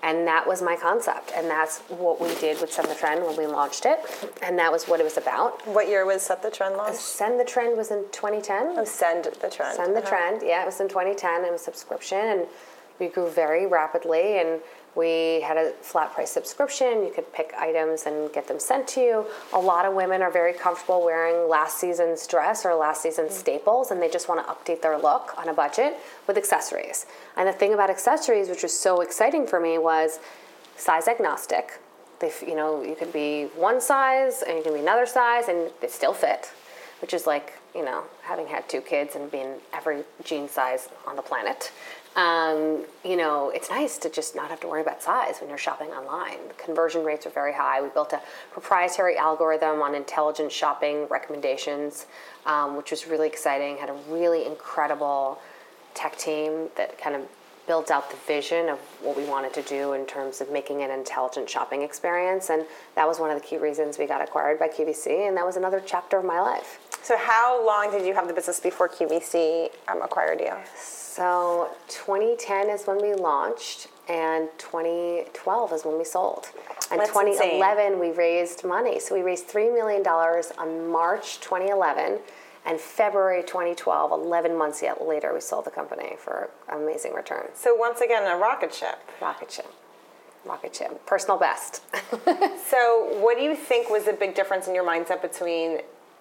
And 0.02 0.26
that 0.26 0.46
was 0.46 0.60
my 0.60 0.76
concept. 0.76 1.32
And 1.34 1.48
that's 1.48 1.78
what 1.88 2.20
we 2.20 2.28
did 2.34 2.60
with 2.60 2.70
Send 2.70 2.88
the 2.90 2.94
Trend 2.94 3.24
when 3.24 3.38
we 3.38 3.46
launched 3.46 3.86
it. 3.86 3.98
And 4.42 4.58
that 4.58 4.70
was 4.70 4.84
what 4.84 5.00
it 5.00 5.02
was 5.04 5.16
about. 5.16 5.66
What 5.66 5.88
year 5.88 6.04
was 6.04 6.20
Set 6.20 6.42
the 6.42 6.50
Trend 6.50 6.76
launch? 6.76 6.96
Send 6.96 7.40
the 7.40 7.44
Trend 7.44 7.78
was 7.78 7.90
in 7.90 8.04
2010. 8.12 8.74
Oh, 8.76 8.84
Send 8.84 9.24
the 9.40 9.48
Trend. 9.48 9.76
Send 9.76 9.96
the 9.96 10.00
Uh-huh. 10.00 10.08
Trend, 10.10 10.42
yeah, 10.44 10.62
it 10.62 10.66
was 10.66 10.78
in 10.80 10.88
2010. 10.88 11.44
It 11.46 11.52
was 11.52 11.62
subscription, 11.62 12.18
and 12.18 12.46
we 12.98 13.06
grew 13.06 13.30
very 13.30 13.64
rapidly. 13.64 14.38
And 14.38 14.60
we 14.96 15.40
had 15.40 15.56
a 15.56 15.72
flat 15.80 16.12
price 16.12 16.30
subscription. 16.30 17.04
You 17.04 17.12
could 17.14 17.32
pick 17.32 17.52
items 17.58 18.06
and 18.06 18.32
get 18.32 18.46
them 18.46 18.60
sent 18.60 18.86
to 18.88 19.00
you. 19.00 19.26
A 19.52 19.58
lot 19.58 19.84
of 19.84 19.94
women 19.94 20.22
are 20.22 20.30
very 20.30 20.52
comfortable 20.52 21.04
wearing 21.04 21.48
last 21.48 21.78
season's 21.78 22.26
dress 22.26 22.64
or 22.64 22.74
last 22.74 23.02
season's 23.02 23.32
mm. 23.32 23.38
staples, 23.38 23.90
and 23.90 24.00
they 24.00 24.08
just 24.08 24.28
want 24.28 24.46
to 24.46 24.52
update 24.52 24.82
their 24.82 24.98
look 24.98 25.34
on 25.36 25.48
a 25.48 25.54
budget 25.54 25.96
with 26.26 26.36
accessories. 26.36 27.06
And 27.36 27.48
the 27.48 27.52
thing 27.52 27.74
about 27.74 27.90
accessories, 27.90 28.48
which 28.48 28.62
was 28.62 28.78
so 28.78 29.00
exciting 29.00 29.46
for 29.46 29.60
me, 29.60 29.78
was 29.78 30.18
size 30.76 31.08
agnostic. 31.08 31.80
They, 32.20 32.32
you 32.46 32.54
know, 32.54 32.82
you 32.82 32.94
could 32.94 33.12
be 33.12 33.46
one 33.56 33.80
size 33.80 34.42
and 34.46 34.56
you 34.56 34.62
can 34.62 34.74
be 34.74 34.80
another 34.80 35.06
size, 35.06 35.48
and 35.48 35.70
they 35.80 35.88
still 35.88 36.14
fit 36.14 36.50
which 37.04 37.12
is 37.12 37.26
like 37.26 37.52
you 37.74 37.84
know 37.84 38.04
having 38.22 38.46
had 38.46 38.68
two 38.68 38.80
kids 38.80 39.16
and 39.16 39.30
being 39.30 39.54
every 39.72 40.04
jean 40.24 40.48
size 40.48 40.88
on 41.06 41.16
the 41.16 41.22
planet 41.22 41.72
um, 42.16 42.84
you 43.04 43.16
know 43.16 43.50
it's 43.50 43.70
nice 43.70 43.98
to 43.98 44.08
just 44.08 44.36
not 44.36 44.48
have 44.48 44.60
to 44.60 44.68
worry 44.68 44.80
about 44.80 45.02
size 45.02 45.38
when 45.40 45.48
you're 45.48 45.58
shopping 45.58 45.88
online. 45.88 46.38
The 46.46 46.54
conversion 46.54 47.04
rates 47.04 47.26
are 47.26 47.30
very 47.30 47.52
high. 47.52 47.82
We 47.82 47.88
built 47.88 48.12
a 48.12 48.20
proprietary 48.52 49.16
algorithm 49.16 49.82
on 49.82 49.96
intelligent 49.96 50.52
shopping 50.52 51.08
recommendations 51.08 52.06
um, 52.46 52.76
which 52.76 52.90
was 52.90 53.06
really 53.06 53.26
exciting. 53.26 53.76
Had 53.78 53.90
a 53.90 53.98
really 54.08 54.46
incredible 54.46 55.40
tech 55.94 56.16
team 56.16 56.68
that 56.76 56.98
kind 56.98 57.16
of 57.16 57.22
built 57.66 57.90
out 57.90 58.10
the 58.10 58.16
vision 58.26 58.68
of 58.68 58.78
what 59.00 59.16
we 59.16 59.24
wanted 59.24 59.54
to 59.54 59.62
do 59.62 59.94
in 59.94 60.04
terms 60.04 60.42
of 60.42 60.50
making 60.52 60.82
an 60.82 60.90
intelligent 60.90 61.48
shopping 61.48 61.80
experience. 61.80 62.50
And 62.50 62.66
that 62.94 63.08
was 63.08 63.18
one 63.18 63.30
of 63.30 63.40
the 63.40 63.46
key 63.46 63.56
reasons 63.56 63.98
we 63.98 64.06
got 64.06 64.20
acquired 64.20 64.58
by 64.58 64.68
QVC 64.68 65.26
and 65.26 65.36
that 65.36 65.46
was 65.46 65.56
another 65.56 65.82
chapter 65.84 66.18
of 66.18 66.24
my 66.26 66.40
life. 66.40 66.78
So 67.04 67.18
how 67.18 67.64
long 67.66 67.90
did 67.90 68.06
you 68.06 68.14
have 68.14 68.28
the 68.28 68.32
business 68.32 68.60
before 68.60 68.88
QVC 68.88 69.68
um, 69.88 70.00
acquired 70.00 70.40
you? 70.40 70.54
So 70.74 71.68
2010 71.88 72.70
is 72.70 72.86
when 72.86 72.96
we 72.96 73.12
launched 73.12 73.88
and 74.08 74.48
2012 74.56 75.72
is 75.74 75.84
when 75.84 75.98
we 75.98 76.04
sold. 76.04 76.48
And 76.90 76.98
That's 76.98 77.10
2011, 77.10 78.00
we 78.00 78.10
raised 78.12 78.64
money. 78.64 78.98
So 79.00 79.14
we 79.14 79.20
raised 79.20 79.48
$3 79.48 79.74
million 79.74 80.02
on 80.06 80.90
March 80.90 81.40
2011. 81.40 82.20
And 82.64 82.80
February 82.80 83.42
2012, 83.42 84.10
11 84.10 84.56
months 84.56 84.80
yet 84.80 85.06
later, 85.06 85.34
we 85.34 85.40
sold 85.42 85.66
the 85.66 85.70
company 85.70 86.14
for 86.16 86.48
amazing 86.70 87.12
returns. 87.12 87.50
So 87.58 87.74
once 87.74 88.00
again, 88.00 88.22
a 88.22 88.38
rocket 88.40 88.72
ship. 88.72 88.98
Rocket 89.20 89.52
ship. 89.52 89.70
Rocket 90.46 90.74
ship. 90.74 91.04
Personal 91.04 91.38
best. 91.38 91.82
So 92.66 93.18
what 93.20 93.36
do 93.36 93.44
you 93.44 93.54
think 93.54 93.90
was 93.90 94.04
the 94.04 94.14
big 94.14 94.34
difference 94.34 94.66
in 94.66 94.74
your 94.74 94.84
mindset 94.84 95.20
between 95.20 95.80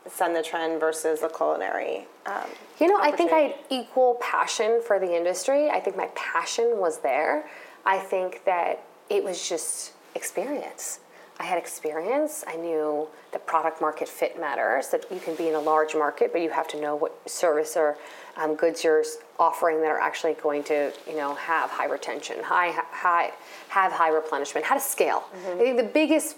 Send 0.09 0.35
the 0.35 0.43
Trend 0.43 0.79
versus 0.79 1.21
the 1.21 1.29
culinary? 1.29 2.07
Um, 2.25 2.43
You 2.79 2.87
know, 2.87 2.99
I 2.99 3.11
think 3.11 3.31
I 3.31 3.39
had 3.39 3.55
equal 3.69 4.15
passion 4.15 4.81
for 4.85 4.99
the 4.99 5.15
industry. 5.15 5.69
I 5.69 5.79
think 5.79 5.95
my 5.95 6.07
passion 6.15 6.77
was 6.77 6.99
there. 6.99 7.47
I 7.85 7.99
think 7.99 8.43
that 8.45 8.83
it 9.09 9.23
was 9.23 9.47
just 9.47 9.93
experience. 10.15 10.99
I 11.39 11.43
had 11.43 11.57
experience. 11.57 12.43
I 12.47 12.55
knew 12.55 13.07
the 13.31 13.39
product 13.39 13.81
market 13.81 14.07
fit 14.07 14.39
matters, 14.39 14.89
that 14.89 15.11
you 15.11 15.19
can 15.19 15.35
be 15.35 15.47
in 15.47 15.55
a 15.55 15.59
large 15.59 15.95
market, 15.95 16.31
but 16.31 16.41
you 16.41 16.51
have 16.51 16.67
to 16.69 16.79
know 16.79 16.95
what 16.95 17.29
service 17.29 17.75
or 17.75 17.97
um, 18.37 18.55
goods 18.55 18.83
you're 18.83 19.03
offering 19.39 19.81
that 19.81 19.89
are 19.89 19.99
actually 19.99 20.33
going 20.33 20.63
to, 20.65 20.91
you 21.07 21.15
know, 21.15 21.33
have 21.35 21.69
high 21.71 21.87
retention, 21.87 22.43
high, 22.43 22.71
high, 22.91 23.31
have 23.69 23.91
high 23.91 24.09
replenishment, 24.09 24.65
how 24.65 24.75
to 24.75 24.81
scale. 24.81 25.23
I 25.33 25.57
think 25.57 25.77
the 25.77 25.83
biggest 25.83 26.35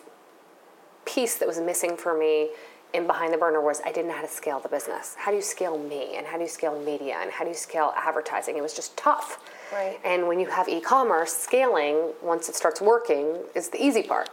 piece 1.06 1.36
that 1.38 1.48
was 1.48 1.60
missing 1.60 1.98
for 1.98 2.18
me 2.18 2.50
in 2.96 3.08
behind 3.08 3.34
the 3.34 3.38
burner 3.38 3.62
was 3.62 3.82
I 3.86 3.92
didn't 3.92 4.08
know 4.08 4.16
how 4.16 4.22
to 4.22 4.28
scale 4.28 4.60
the 4.60 4.70
business. 4.70 5.16
How 5.18 5.32
do 5.32 5.38
you 5.38 5.44
scale 5.44 5.78
me 5.78 6.16
and 6.16 6.26
how 6.26 6.38
do 6.38 6.44
you 6.44 6.50
scale 6.50 6.82
media 6.82 7.18
and 7.22 7.32
how 7.32 7.44
do 7.44 7.50
you 7.50 7.56
scale 7.56 7.94
advertising? 7.96 8.58
It 8.58 8.62
was 8.62 8.74
just 8.74 8.96
tough. 8.98 9.40
Right. 9.74 10.00
And 10.04 10.28
when 10.28 10.40
you 10.40 10.48
have 10.48 10.70
e-commerce, 10.70 11.34
scaling 11.34 12.14
once 12.22 12.50
it 12.50 12.56
starts 12.56 12.82
working 12.82 13.38
is 13.54 13.70
the 13.70 13.84
easy 13.84 14.04
part. 14.04 14.30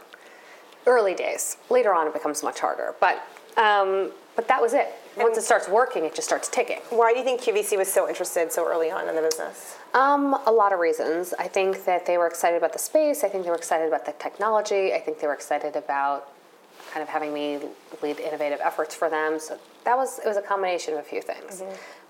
Early 0.85 1.13
days. 1.13 1.57
Later 1.69 1.93
on, 1.93 2.07
it 2.07 2.13
becomes 2.13 2.43
much 2.43 2.59
harder. 2.59 2.95
But 2.99 3.25
um, 3.55 4.11
but 4.35 4.47
that 4.47 4.61
was 4.61 4.73
it. 4.73 4.87
Once 5.15 5.37
it 5.37 5.43
starts 5.43 5.69
working, 5.69 6.05
it 6.05 6.15
just 6.15 6.27
starts 6.27 6.49
ticking. 6.49 6.79
Why 6.89 7.13
do 7.13 7.19
you 7.19 7.23
think 7.23 7.39
QVC 7.39 7.77
was 7.77 7.91
so 7.91 8.09
interested 8.09 8.51
so 8.51 8.67
early 8.67 8.89
on 8.89 9.07
in 9.07 9.15
the 9.15 9.21
business? 9.21 9.77
Um, 9.93 10.35
a 10.47 10.51
lot 10.51 10.73
of 10.73 10.79
reasons. 10.79 11.35
I 11.37 11.47
think 11.47 11.85
that 11.85 12.07
they 12.07 12.17
were 12.17 12.25
excited 12.25 12.57
about 12.57 12.73
the 12.73 12.79
space. 12.79 13.23
I 13.23 13.29
think 13.29 13.43
they 13.43 13.51
were 13.51 13.55
excited 13.55 13.87
about 13.87 14.07
the 14.07 14.13
technology. 14.13 14.91
I 14.91 14.99
think 14.99 15.19
they 15.19 15.27
were 15.27 15.35
excited 15.35 15.75
about 15.75 16.29
kind 16.91 17.01
of 17.03 17.09
having 17.09 17.33
me 17.33 17.59
lead 18.01 18.19
innovative 18.19 18.59
efforts 18.63 18.93
for 18.93 19.09
them. 19.09 19.39
So 19.39 19.59
that 19.85 19.97
was 19.97 20.19
it 20.19 20.27
was 20.27 20.37
a 20.37 20.41
combination 20.41 20.93
of 20.93 20.99
a 20.99 21.03
few 21.03 21.21
things. 21.21 21.63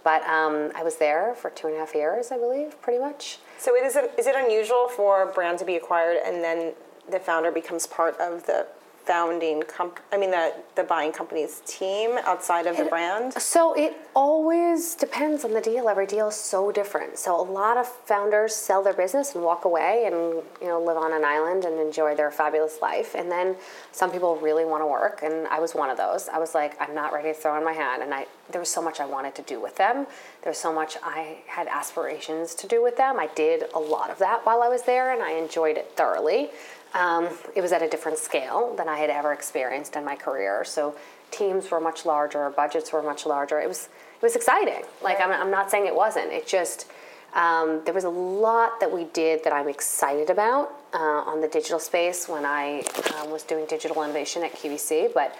But 0.03 0.21
um, 0.23 0.71
I 0.75 0.83
was 0.83 0.97
there 0.97 1.33
for 1.35 1.49
two 1.49 1.67
and 1.67 1.77
a 1.77 1.79
half 1.79 1.95
years, 1.95 2.31
I 2.31 2.37
believe, 2.37 2.81
pretty 2.81 2.99
much. 2.99 3.39
So 3.57 3.73
it 3.75 3.85
is, 3.85 3.95
it, 3.95 4.11
is 4.17 4.27
it 4.27 4.35
unusual 4.35 4.89
for 4.89 5.23
a 5.23 5.31
brand 5.31 5.59
to 5.59 5.65
be 5.65 5.77
acquired 5.77 6.17
and 6.25 6.43
then 6.43 6.73
the 7.09 7.19
founder 7.19 7.51
becomes 7.51 7.87
part 7.87 8.19
of 8.19 8.45
the 8.45 8.67
founding 9.05 9.63
comp- 9.63 9.99
I 10.11 10.17
mean 10.17 10.31
the 10.31 10.53
the 10.75 10.83
buying 10.83 11.11
company's 11.11 11.61
team 11.65 12.17
outside 12.25 12.67
of 12.67 12.77
the 12.77 12.85
brand? 12.85 13.33
So 13.33 13.73
it 13.73 13.95
always 14.15 14.95
depends 14.95 15.43
on 15.43 15.53
the 15.53 15.61
deal. 15.61 15.89
Every 15.89 16.05
deal 16.07 16.29
is 16.29 16.35
so 16.35 16.71
different. 16.71 17.17
So 17.17 17.39
a 17.39 17.43
lot 17.43 17.77
of 17.77 17.87
founders 17.87 18.55
sell 18.55 18.83
their 18.83 18.93
business 18.93 19.35
and 19.35 19.43
walk 19.43 19.65
away 19.65 20.03
and 20.05 20.43
you 20.61 20.67
know 20.67 20.81
live 20.81 20.97
on 20.97 21.13
an 21.13 21.23
island 21.23 21.65
and 21.65 21.79
enjoy 21.79 22.15
their 22.15 22.31
fabulous 22.31 22.81
life. 22.81 23.15
And 23.15 23.31
then 23.31 23.55
some 23.91 24.11
people 24.11 24.37
really 24.37 24.65
want 24.65 24.81
to 24.81 24.87
work, 24.87 25.21
and 25.23 25.47
I 25.47 25.59
was 25.59 25.75
one 25.75 25.89
of 25.89 25.97
those. 25.97 26.29
I 26.29 26.39
was 26.39 26.55
like, 26.55 26.79
I'm 26.81 26.95
not 26.95 27.13
ready 27.13 27.29
to 27.29 27.33
throw 27.33 27.57
in 27.57 27.63
my 27.63 27.73
hat, 27.73 28.01
and 28.01 28.13
I 28.13 28.27
there 28.51 28.59
was 28.59 28.69
so 28.69 28.81
much 28.81 28.99
I 28.99 29.05
wanted 29.05 29.35
to 29.35 29.41
do 29.43 29.61
with 29.61 29.75
them. 29.77 30.05
There 30.41 30.51
was 30.51 30.57
so 30.57 30.73
much 30.73 30.97
I 31.03 31.37
had 31.47 31.67
aspirations 31.67 32.55
to 32.55 32.67
do 32.67 32.83
with 32.83 32.97
them. 32.97 33.19
I 33.19 33.27
did 33.35 33.65
a 33.73 33.79
lot 33.79 34.09
of 34.09 34.19
that 34.19 34.45
while 34.45 34.61
I 34.61 34.67
was 34.67 34.83
there, 34.83 35.13
and 35.13 35.21
I 35.21 35.31
enjoyed 35.31 35.77
it 35.77 35.91
thoroughly. 35.95 36.49
Um, 36.93 37.29
it 37.55 37.61
was 37.61 37.71
at 37.71 37.81
a 37.81 37.89
different 37.89 38.17
scale 38.17 38.75
than 38.75 38.87
I 38.87 38.97
had 38.97 39.09
ever 39.09 39.33
experienced 39.33 39.95
in 39.95 40.05
my 40.05 40.15
career. 40.15 40.63
So 40.63 40.95
teams 41.31 41.71
were 41.71 41.79
much 41.79 42.05
larger, 42.05 42.49
budgets 42.51 42.93
were 42.93 43.01
much 43.01 43.25
larger. 43.25 43.59
It 43.59 43.67
was 43.67 43.89
it 44.15 44.21
was 44.21 44.35
exciting. 44.35 44.83
Like 45.01 45.19
I'm, 45.19 45.31
I'm 45.31 45.51
not 45.51 45.69
saying 45.69 45.87
it 45.87 45.95
wasn't. 45.95 46.31
It 46.31 46.47
just 46.47 46.85
um, 47.33 47.81
there 47.85 47.93
was 47.93 48.03
a 48.03 48.09
lot 48.09 48.79
that 48.79 48.91
we 48.91 49.05
did 49.05 49.43
that 49.43 49.53
I'm 49.53 49.67
excited 49.67 50.29
about 50.29 50.71
uh, 50.93 50.97
on 51.25 51.41
the 51.41 51.47
digital 51.47 51.79
space 51.79 52.29
when 52.29 52.45
I 52.45 52.83
um, 53.19 53.31
was 53.31 53.43
doing 53.43 53.65
digital 53.65 54.03
innovation 54.03 54.43
at 54.43 54.53
QVC. 54.53 55.13
But 55.13 55.35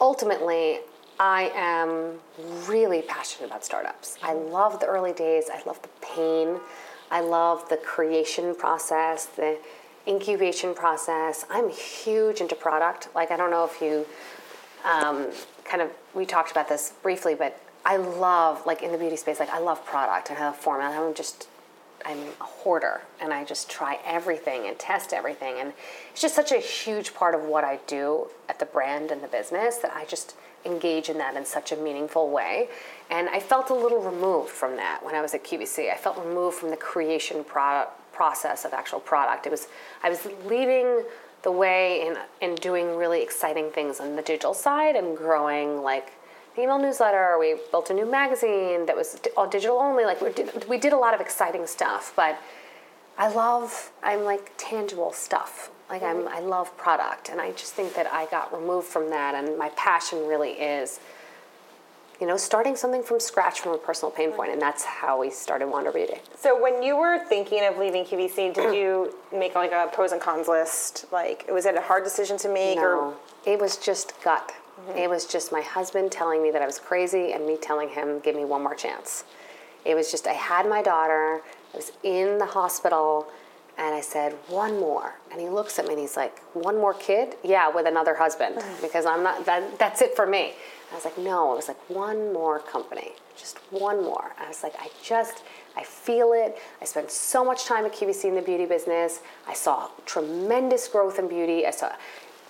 ultimately, 0.00 0.80
I 1.18 1.50
am 1.54 2.18
really 2.68 3.02
passionate 3.02 3.46
about 3.46 3.64
startups. 3.64 4.18
I 4.22 4.34
love 4.34 4.78
the 4.80 4.86
early 4.86 5.12
days. 5.12 5.44
I 5.52 5.62
love 5.66 5.80
the 5.80 5.88
pain. 6.00 6.60
I 7.10 7.20
love 7.20 7.68
the 7.68 7.76
creation 7.76 8.54
process, 8.54 9.26
the 9.26 9.58
incubation 10.06 10.74
process. 10.74 11.44
I'm 11.50 11.70
huge 11.70 12.40
into 12.40 12.54
product. 12.54 13.08
Like 13.14 13.30
I 13.30 13.36
don't 13.36 13.50
know 13.50 13.64
if 13.64 13.80
you 13.80 14.06
um, 14.84 15.28
kind 15.64 15.82
of 15.82 15.90
we 16.14 16.26
talked 16.26 16.50
about 16.50 16.68
this 16.68 16.92
briefly, 17.02 17.34
but 17.34 17.58
I 17.84 17.96
love 17.96 18.64
like 18.66 18.82
in 18.82 18.92
the 18.92 18.98
beauty 18.98 19.16
space. 19.16 19.40
Like 19.40 19.50
I 19.50 19.58
love 19.58 19.84
product 19.84 20.30
and 20.30 20.38
a 20.38 20.52
format. 20.52 20.98
I'm 20.98 21.14
just 21.14 21.48
I'm 22.04 22.18
a 22.40 22.44
hoarder 22.44 23.02
and 23.20 23.32
I 23.32 23.44
just 23.44 23.70
try 23.70 23.98
everything 24.04 24.66
and 24.66 24.78
test 24.78 25.12
everything. 25.12 25.56
And 25.58 25.72
it's 26.10 26.20
just 26.20 26.34
such 26.34 26.52
a 26.52 26.58
huge 26.58 27.14
part 27.14 27.34
of 27.34 27.42
what 27.42 27.64
I 27.64 27.78
do 27.86 28.28
at 28.48 28.58
the 28.58 28.64
brand 28.66 29.10
and 29.10 29.22
the 29.22 29.28
business 29.28 29.76
that 29.78 29.92
I 29.94 30.04
just 30.04 30.34
engage 30.64 31.08
in 31.08 31.18
that 31.18 31.36
in 31.36 31.44
such 31.44 31.72
a 31.72 31.76
meaningful 31.76 32.30
way. 32.30 32.68
And 33.10 33.28
I 33.28 33.40
felt 33.40 33.70
a 33.70 33.74
little 33.74 34.00
removed 34.00 34.50
from 34.50 34.76
that 34.76 35.04
when 35.04 35.14
I 35.14 35.20
was 35.20 35.34
at 35.34 35.44
QVC. 35.44 35.92
I 35.92 35.96
felt 35.96 36.18
removed 36.18 36.56
from 36.56 36.70
the 36.70 36.76
creation 36.76 37.44
product 37.44 37.92
process 38.12 38.64
of 38.64 38.72
actual 38.72 39.00
product. 39.00 39.46
It 39.46 39.50
was 39.50 39.68
I 40.02 40.10
was 40.10 40.26
leading 40.46 41.04
the 41.42 41.50
way 41.50 42.06
in 42.06 42.16
in 42.40 42.54
doing 42.56 42.96
really 42.96 43.22
exciting 43.22 43.70
things 43.70 44.00
on 44.00 44.16
the 44.16 44.22
digital 44.22 44.54
side 44.54 44.96
and 44.96 45.16
growing 45.16 45.82
like 45.82 46.12
the 46.54 46.62
email 46.62 46.78
newsletter. 46.78 47.36
We 47.38 47.56
built 47.70 47.90
a 47.90 47.94
new 47.94 48.06
magazine 48.10 48.86
that 48.86 48.96
was 48.96 49.20
all 49.36 49.48
digital 49.48 49.78
only. 49.78 50.04
Like 50.04 50.20
we 50.20 50.32
did, 50.32 50.68
we 50.68 50.78
did 50.78 50.92
a 50.92 50.98
lot 50.98 51.14
of 51.14 51.20
exciting 51.20 51.66
stuff, 51.66 52.12
but 52.14 52.38
I 53.18 53.28
love 53.28 53.92
I'm 54.02 54.24
like 54.24 54.52
tangible 54.56 55.12
stuff. 55.12 55.70
Like 55.88 56.02
I'm 56.02 56.16
mm-hmm. 56.16 56.36
I 56.36 56.40
love 56.40 56.76
product, 56.76 57.28
and 57.28 57.40
I 57.40 57.52
just 57.52 57.74
think 57.74 57.94
that 57.94 58.12
I 58.12 58.26
got 58.26 58.52
removed 58.58 58.86
from 58.86 59.10
that, 59.10 59.34
and 59.34 59.58
my 59.58 59.70
passion 59.70 60.26
really 60.26 60.52
is. 60.52 61.00
You 62.20 62.26
know, 62.26 62.36
starting 62.36 62.76
something 62.76 63.02
from 63.02 63.18
scratch 63.18 63.60
from 63.60 63.72
a 63.72 63.78
personal 63.78 64.12
pain 64.12 64.32
point, 64.32 64.52
and 64.52 64.62
that's 64.62 64.84
how 64.84 65.20
we 65.20 65.30
started 65.30 65.66
Wander 65.66 65.90
Beauty. 65.90 66.18
So 66.36 66.60
when 66.60 66.82
you 66.82 66.96
were 66.96 67.24
thinking 67.28 67.64
of 67.64 67.78
leaving 67.78 68.04
QVC, 68.04 68.54
did 68.54 68.74
you 68.74 69.14
make 69.32 69.54
like 69.54 69.72
a 69.72 69.90
pros 69.92 70.12
and 70.12 70.20
cons 70.20 70.46
list? 70.46 71.06
Like 71.10 71.48
was 71.50 71.66
it 71.66 71.76
a 71.76 71.80
hard 71.80 72.04
decision 72.04 72.36
to 72.38 72.48
make 72.48 72.78
or 72.78 72.94
No, 72.94 73.16
it 73.44 73.60
was 73.60 73.76
just 73.76 74.14
gut. 74.22 74.52
Mm-hmm. 74.80 74.98
It 74.98 75.10
was 75.10 75.26
just 75.26 75.52
my 75.52 75.60
husband 75.60 76.12
telling 76.12 76.42
me 76.42 76.50
that 76.50 76.62
I 76.62 76.66
was 76.66 76.78
crazy 76.78 77.32
and 77.32 77.46
me 77.46 77.56
telling 77.56 77.88
him, 77.88 78.20
give 78.20 78.34
me 78.34 78.44
one 78.44 78.62
more 78.62 78.74
chance. 78.74 79.24
It 79.84 79.94
was 79.94 80.10
just, 80.10 80.26
I 80.26 80.32
had 80.32 80.68
my 80.68 80.82
daughter, 80.82 81.40
I 81.72 81.76
was 81.76 81.92
in 82.02 82.38
the 82.38 82.46
hospital, 82.46 83.26
and 83.78 83.94
I 83.94 84.00
said, 84.00 84.32
one 84.48 84.78
more. 84.78 85.14
And 85.30 85.40
he 85.40 85.48
looks 85.48 85.78
at 85.78 85.86
me 85.86 85.92
and 85.92 86.00
he's 86.00 86.16
like, 86.16 86.38
one 86.54 86.76
more 86.76 86.94
kid? 86.94 87.36
Yeah, 87.42 87.68
with 87.68 87.86
another 87.86 88.14
husband, 88.14 88.56
mm. 88.56 88.82
because 88.82 89.06
I'm 89.06 89.22
not, 89.22 89.44
that, 89.46 89.78
that's 89.78 90.02
it 90.02 90.14
for 90.14 90.26
me. 90.26 90.52
I 90.92 90.94
was 90.94 91.04
like, 91.04 91.18
no, 91.18 91.52
it 91.52 91.56
was 91.56 91.68
like 91.68 91.90
one 91.90 92.32
more 92.32 92.58
company, 92.58 93.12
just 93.36 93.58
one 93.70 94.04
more. 94.04 94.34
I 94.38 94.46
was 94.46 94.62
like, 94.62 94.74
I 94.78 94.90
just, 95.02 95.42
I 95.76 95.82
feel 95.82 96.32
it. 96.34 96.58
I 96.80 96.84
spent 96.84 97.10
so 97.10 97.44
much 97.44 97.64
time 97.64 97.86
at 97.86 97.92
QVC 97.92 98.26
in 98.26 98.34
the 98.34 98.42
beauty 98.42 98.66
business. 98.66 99.20
I 99.48 99.54
saw 99.54 99.88
tremendous 100.04 100.86
growth 100.88 101.18
in 101.18 101.28
beauty. 101.28 101.66
I 101.66 101.70
saw 101.70 101.92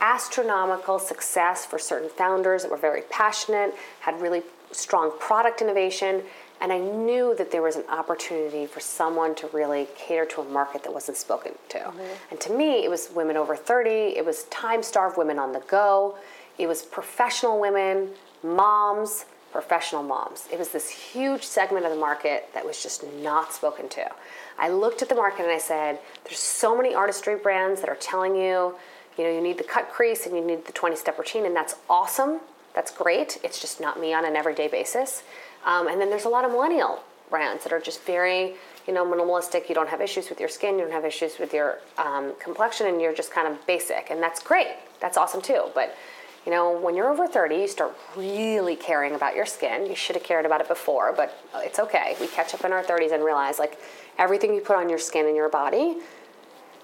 astronomical 0.01 0.99
success 0.99 1.65
for 1.65 1.79
certain 1.79 2.09
founders 2.09 2.63
that 2.63 2.71
were 2.71 2.77
very 2.77 3.03
passionate, 3.03 3.75
had 4.01 4.21
really 4.21 4.43
strong 4.73 5.13
product 5.21 5.63
innovation, 5.63 6.23
and 6.61 6.73
I 6.73 6.79
knew 6.79 7.35
that 7.39 7.51
there 7.51 7.63
was 7.63 7.77
an 7.77 7.85
opportunity 7.89 8.67
for 8.67 8.81
someone 8.81 9.35
to 9.37 9.49
really 9.49 9.89
cater 9.97 10.25
to 10.27 10.41
a 10.41 10.45
market 10.45 10.83
that 10.85 10.93
wasn't 10.93 11.17
spoken 11.17 11.53
to. 11.71 11.79
Mm-hmm. 11.79 12.01
And 12.31 12.41
to 12.41 12.53
me, 12.53 12.85
it 12.85 12.91
was 12.91 13.11
women 13.15 13.37
over 13.37 13.55
30, 13.55 13.91
it 13.91 14.25
was 14.25 14.45
time 14.45 14.83
starved 14.83 15.17
women 15.17 15.39
on 15.39 15.53
the 15.53 15.61
go, 15.61 16.17
it 16.59 16.67
was 16.67 16.83
professional 16.83 17.61
women, 17.61 18.11
moms, 18.43 19.25
professional 19.53 20.03
moms. 20.03 20.49
It 20.51 20.59
was 20.59 20.71
this 20.71 20.89
huge 20.89 21.45
segment 21.45 21.85
of 21.85 21.93
the 21.93 21.99
market 21.99 22.49
that 22.55 22.65
was 22.65 22.83
just 22.83 23.05
not 23.23 23.53
spoken 23.53 23.89
to. 23.91 24.11
I 24.59 24.71
looked 24.71 25.03
at 25.03 25.09
the 25.09 25.15
market 25.15 25.43
and 25.43 25.51
I 25.51 25.59
said, 25.59 25.99
there's 26.25 26.39
so 26.39 26.77
many 26.77 26.95
artistry 26.95 27.37
brands 27.37 27.81
that 27.81 27.91
are 27.91 27.97
telling 27.97 28.35
you, 28.35 28.75
you 29.19 29.25
know, 29.25 29.31
you 29.31 29.41
need 29.43 29.59
the 29.59 29.65
cut 29.65 29.91
crease 29.91 30.27
and 30.27 30.35
you 30.35 30.45
need 30.45 30.65
the 30.65 30.73
20 30.73 30.97
step 30.97 31.19
routine, 31.19 31.45
and 31.45 31.55
that's 31.55 31.77
awesome. 31.89 32.41
That's 32.75 32.91
great. 32.91 33.39
It's 33.45 33.61
just 33.61 33.81
not 33.81 34.01
me 34.01 34.15
on 34.15 34.25
an 34.25 34.37
everyday 34.37 34.69
basis. 34.69 35.23
Um, 35.67 35.87
and 35.87 36.01
then 36.01 36.09
there's 36.09 36.25
a 36.25 36.31
lot 36.31 36.45
of 36.45 36.51
millennial 36.51 37.03
brands 37.29 37.65
that 37.65 37.73
are 37.73 37.81
just 37.81 38.03
very, 38.03 38.55
you 38.87 38.95
know, 38.95 39.05
minimalistic. 39.05 39.69
You 39.69 39.75
don't 39.75 39.89
have 39.89 40.01
issues 40.01 40.31
with 40.31 40.41
your 40.41 40.49
skin, 40.49 40.79
you 40.79 40.85
don't 40.85 40.93
have 40.93 41.05
issues 41.05 41.39
with 41.39 41.53
your 41.53 41.79
um, 41.99 42.33
complexion, 42.41 42.87
and 42.87 43.01
you're 43.01 43.15
just 43.15 43.31
kind 43.31 43.47
of 43.47 43.65
basic. 43.67 44.11
And 44.11 44.23
that's 44.23 44.43
great. 44.43 44.69
That's 45.01 45.19
awesome 45.19 45.43
too. 45.43 45.65
But 45.75 45.95
you 46.45 46.51
know, 46.51 46.77
when 46.77 46.97
you're 46.97 47.09
over 47.09 47.29
30, 47.29 47.55
you 47.55 47.69
start 47.69 47.97
really 48.17 48.75
caring 48.75 49.15
about 49.15 49.37
your 49.37 49.47
skin. 49.47 49.87
You 49.87 49.95
should 49.95 50.17
have 50.17 50.25
cared 50.25 50.45
about 50.45 50.61
it 50.61 50.69
before, 50.69 51.13
but 51.13 51.39
it's 51.57 51.79
okay. 51.79 52.17
We 52.21 52.27
catch 52.27 52.53
up 52.53 52.65
in 52.65 52.73
our 52.73 52.83
30s 52.83 53.13
and 53.13 53.25
realize 53.25 53.59
like 53.59 53.79
everything 54.19 54.55
you 54.55 54.61
put 54.61 54.77
on 54.77 54.89
your 54.89 54.99
skin 54.99 55.27
and 55.27 55.37
your 55.37 55.49
body 55.49 55.99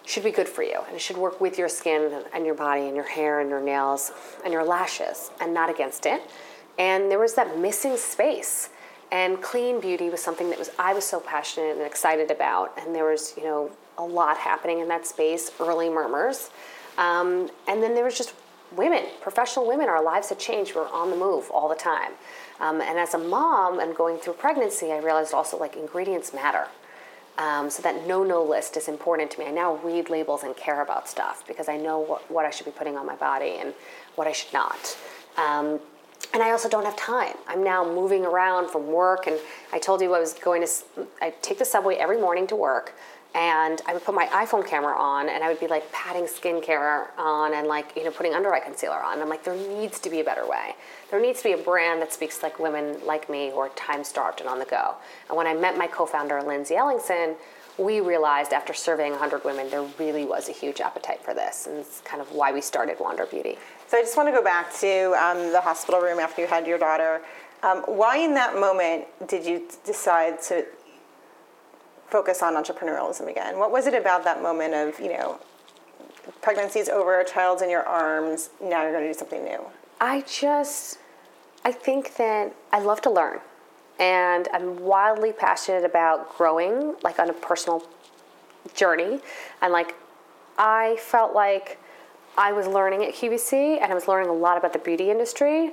should 0.06 0.24
be 0.24 0.30
good 0.30 0.48
for 0.48 0.62
you 0.62 0.80
and 0.86 0.96
it 0.96 1.00
should 1.00 1.18
work 1.18 1.40
with 1.40 1.58
your 1.58 1.68
skin 1.68 2.22
and 2.32 2.46
your 2.46 2.54
body 2.54 2.82
and 2.82 2.94
your 2.94 3.08
hair 3.08 3.40
and 3.40 3.50
your 3.50 3.60
nails 3.60 4.12
and 4.44 4.52
your 4.52 4.64
lashes 4.64 5.30
and 5.40 5.52
not 5.52 5.68
against 5.68 6.06
it. 6.06 6.22
And 6.78 7.10
there 7.10 7.18
was 7.18 7.34
that 7.34 7.58
missing 7.58 7.96
space. 7.96 8.70
And 9.10 9.42
clean 9.42 9.80
beauty 9.80 10.10
was 10.10 10.22
something 10.22 10.50
that 10.50 10.58
was 10.58 10.70
I 10.78 10.92
was 10.92 11.04
so 11.04 11.18
passionate 11.18 11.76
and 11.76 11.82
excited 11.82 12.30
about. 12.30 12.78
And 12.78 12.94
there 12.94 13.06
was, 13.06 13.34
you 13.36 13.42
know, 13.42 13.70
a 13.96 14.04
lot 14.04 14.36
happening 14.36 14.78
in 14.78 14.88
that 14.88 15.06
space, 15.06 15.50
early 15.58 15.88
murmurs. 15.88 16.50
Um, 16.98 17.50
and 17.66 17.82
then 17.82 17.94
there 17.94 18.04
was 18.04 18.16
just 18.16 18.34
women, 18.76 19.04
professional 19.20 19.66
women, 19.66 19.88
our 19.88 20.02
lives 20.02 20.28
have 20.28 20.38
changed. 20.38 20.74
We're 20.74 20.88
on 20.88 21.11
the 21.11 21.16
move 21.16 21.50
all 21.50 21.68
the 21.68 21.74
time. 21.74 22.12
Um, 22.61 22.81
and 22.81 22.98
as 22.98 23.14
a 23.14 23.18
mom 23.18 23.81
and 23.81 23.94
going 23.94 24.18
through 24.18 24.35
pregnancy, 24.35 24.92
I 24.92 24.98
realized 24.98 25.33
also 25.35 25.59
like 25.59 25.76
ingredients 25.76 26.35
matter. 26.35 26.66
Um, 27.38 27.70
so 27.70 27.83
that 27.83 28.04
no 28.09 28.24
no 28.24 28.42
list 28.42 28.76
is 28.76 28.88
important 28.88 29.31
to 29.31 29.38
me. 29.38 29.46
I 29.46 29.52
now 29.52 29.76
read 29.76 30.11
labels 30.11 30.42
and 30.42 30.57
care 30.57 30.83
about 30.83 31.09
stuff 31.09 31.44
because 31.46 31.68
I 31.68 31.76
know 31.76 32.00
what, 32.00 32.28
what 32.28 32.44
I 32.44 32.50
should 32.50 32.66
be 32.66 32.72
putting 32.72 32.96
on 32.96 33.07
my 33.07 33.14
body 33.14 33.59
and 33.61 33.74
what 34.16 34.26
I 34.26 34.33
should 34.33 34.52
not. 34.52 34.98
Um, 35.37 35.78
and 36.35 36.42
I 36.42 36.50
also 36.50 36.68
don't 36.68 36.85
have 36.85 36.96
time. 36.96 37.35
I'm 37.46 37.62
now 37.62 37.85
moving 37.85 38.26
around 38.26 38.70
from 38.70 38.88
work, 38.88 39.28
and 39.28 39.38
I 39.72 39.78
told 39.78 40.00
you 40.00 40.14
I 40.14 40.20
was 40.20 40.35
going 40.35 40.66
to. 40.66 41.07
I 41.22 41.31
take 41.40 41.59
the 41.59 41.64
subway 41.64 41.94
every 41.94 42.20
morning 42.20 42.48
to 42.48 42.57
work 42.57 42.94
and 43.34 43.82
I 43.86 43.92
would 43.92 44.04
put 44.04 44.14
my 44.14 44.26
iPhone 44.26 44.66
camera 44.66 44.96
on 44.98 45.28
and 45.28 45.44
I 45.44 45.48
would 45.48 45.60
be 45.60 45.66
like 45.66 45.90
patting 45.92 46.24
skincare 46.24 47.08
on 47.18 47.54
and 47.54 47.68
like, 47.68 47.92
you 47.94 48.04
know, 48.04 48.10
putting 48.10 48.34
under 48.34 48.52
eye 48.54 48.60
concealer 48.60 49.02
on. 49.02 49.20
I'm 49.20 49.28
like, 49.28 49.44
there 49.44 49.54
needs 49.54 50.00
to 50.00 50.10
be 50.10 50.20
a 50.20 50.24
better 50.24 50.48
way. 50.48 50.74
There 51.10 51.20
needs 51.20 51.42
to 51.42 51.44
be 51.44 51.52
a 51.52 51.62
brand 51.62 52.00
that 52.00 52.12
speaks 52.12 52.42
like 52.42 52.58
women 52.58 52.96
like 53.04 53.28
me 53.28 53.50
who 53.50 53.58
are 53.58 53.68
time 53.70 54.02
starved 54.02 54.40
and 54.40 54.48
on 54.48 54.58
the 54.58 54.64
go. 54.64 54.94
And 55.28 55.36
when 55.36 55.46
I 55.46 55.54
met 55.54 55.76
my 55.76 55.86
co 55.86 56.06
founder, 56.06 56.42
Lindsay 56.42 56.74
Ellingson, 56.74 57.36
we 57.78 58.00
realized 58.00 58.52
after 58.52 58.74
surveying 58.74 59.12
100 59.12 59.44
women, 59.44 59.70
there 59.70 59.86
really 59.98 60.24
was 60.24 60.48
a 60.48 60.52
huge 60.52 60.80
appetite 60.80 61.22
for 61.22 61.32
this. 61.32 61.66
And 61.66 61.76
it's 61.76 62.00
kind 62.00 62.20
of 62.20 62.32
why 62.32 62.50
we 62.50 62.60
started 62.60 62.96
Wander 62.98 63.26
Beauty. 63.26 63.56
So 63.86 63.98
I 63.98 64.02
just 64.02 64.16
want 64.16 64.28
to 64.28 64.32
go 64.32 64.42
back 64.42 64.74
to 64.80 65.14
um, 65.14 65.52
the 65.52 65.60
hospital 65.60 66.00
room 66.00 66.18
after 66.18 66.42
you 66.42 66.48
had 66.48 66.66
your 66.66 66.78
daughter. 66.78 67.20
Um, 67.62 67.82
why 67.86 68.18
in 68.18 68.34
that 68.34 68.54
moment 68.54 69.06
did 69.28 69.44
you 69.44 69.68
decide 69.84 70.40
to 70.42 70.64
focus 72.10 72.42
on 72.42 72.54
entrepreneurialism 72.54 73.28
again? 73.28 73.58
What 73.58 73.70
was 73.70 73.86
it 73.86 73.94
about 73.94 74.24
that 74.24 74.42
moment 74.42 74.74
of, 74.74 74.98
you 75.00 75.08
know, 75.08 75.40
pregnancy's 76.42 76.88
over, 76.88 77.20
a 77.20 77.24
child's 77.24 77.62
in 77.62 77.70
your 77.70 77.84
arms, 77.84 78.50
now 78.60 78.82
you're 78.82 78.92
going 78.92 79.04
to 79.04 79.12
do 79.12 79.18
something 79.18 79.44
new? 79.44 79.60
I 80.00 80.22
just, 80.22 80.98
I 81.64 81.72
think 81.72 82.16
that 82.16 82.54
I 82.72 82.80
love 82.80 83.00
to 83.02 83.10
learn. 83.10 83.40
And 83.98 84.48
I'm 84.52 84.78
wildly 84.78 85.32
passionate 85.32 85.84
about 85.84 86.36
growing, 86.36 86.94
like 87.02 87.18
on 87.18 87.30
a 87.30 87.32
personal 87.32 87.84
journey. 88.74 89.20
And 89.60 89.72
like, 89.72 89.94
I 90.56 90.96
felt 91.00 91.34
like 91.34 91.78
I 92.36 92.52
was 92.52 92.68
learning 92.68 93.04
at 93.04 93.14
QVC 93.14 93.80
and 93.80 93.90
I 93.90 93.94
was 93.94 94.06
learning 94.06 94.30
a 94.30 94.34
lot 94.34 94.56
about 94.56 94.72
the 94.72 94.78
beauty 94.78 95.10
industry 95.10 95.72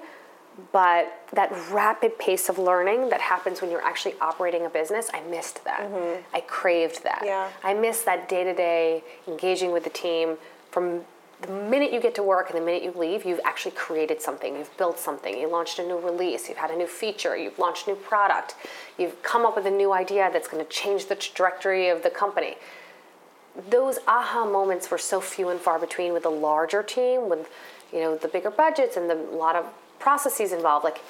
but 0.71 1.27
that 1.33 1.51
rapid 1.71 2.17
pace 2.17 2.47
of 2.49 2.57
learning 2.57 3.09
that 3.09 3.21
happens 3.21 3.61
when 3.61 3.69
you're 3.69 3.83
actually 3.83 4.15
operating 4.21 4.65
a 4.65 4.69
business, 4.69 5.09
I 5.13 5.21
missed 5.21 5.63
that. 5.65 5.81
Mm-hmm. 5.81 6.21
I 6.33 6.41
craved 6.41 7.03
that. 7.03 7.23
Yeah. 7.25 7.49
I 7.63 7.73
missed 7.73 8.05
that 8.05 8.29
day 8.29 8.43
to 8.43 8.53
day 8.53 9.03
engaging 9.27 9.71
with 9.71 9.83
the 9.83 9.89
team 9.89 10.37
from 10.71 11.01
the 11.41 11.51
minute 11.51 11.91
you 11.91 11.99
get 11.99 12.15
to 12.15 12.23
work 12.23 12.49
and 12.49 12.59
the 12.59 12.65
minute 12.65 12.83
you 12.83 12.91
leave, 12.91 13.25
you've 13.25 13.41
actually 13.43 13.71
created 13.71 14.21
something, 14.21 14.55
you've 14.55 14.75
built 14.77 14.97
something, 14.97 15.37
you 15.37 15.49
launched 15.49 15.79
a 15.79 15.85
new 15.85 15.97
release, 15.99 16.47
you've 16.47 16.57
had 16.57 16.71
a 16.71 16.75
new 16.75 16.87
feature, 16.87 17.35
you've 17.35 17.59
launched 17.59 17.87
a 17.87 17.91
new 17.91 17.95
product, 17.97 18.55
you've 18.97 19.21
come 19.21 19.45
up 19.45 19.55
with 19.55 19.65
a 19.65 19.71
new 19.71 19.91
idea 19.91 20.29
that's 20.31 20.47
going 20.47 20.63
to 20.63 20.71
change 20.71 21.07
the 21.07 21.15
trajectory 21.15 21.89
of 21.89 22.03
the 22.03 22.09
company. 22.09 22.55
Those 23.69 23.99
aha 24.07 24.45
moments 24.45 24.89
were 24.89 24.97
so 24.97 25.19
few 25.19 25.49
and 25.49 25.59
far 25.59 25.77
between 25.79 26.13
with 26.13 26.25
a 26.25 26.29
larger 26.29 26.81
team, 26.81 27.29
with 27.29 27.49
you 27.93 27.99
know 27.99 28.15
the 28.17 28.27
bigger 28.27 28.51
budgets 28.51 28.97
and 28.97 29.09
the 29.09 29.15
lot 29.15 29.55
of 29.55 29.65
processes 30.05 30.51
involved. 30.53 30.83
Like, 30.83 31.01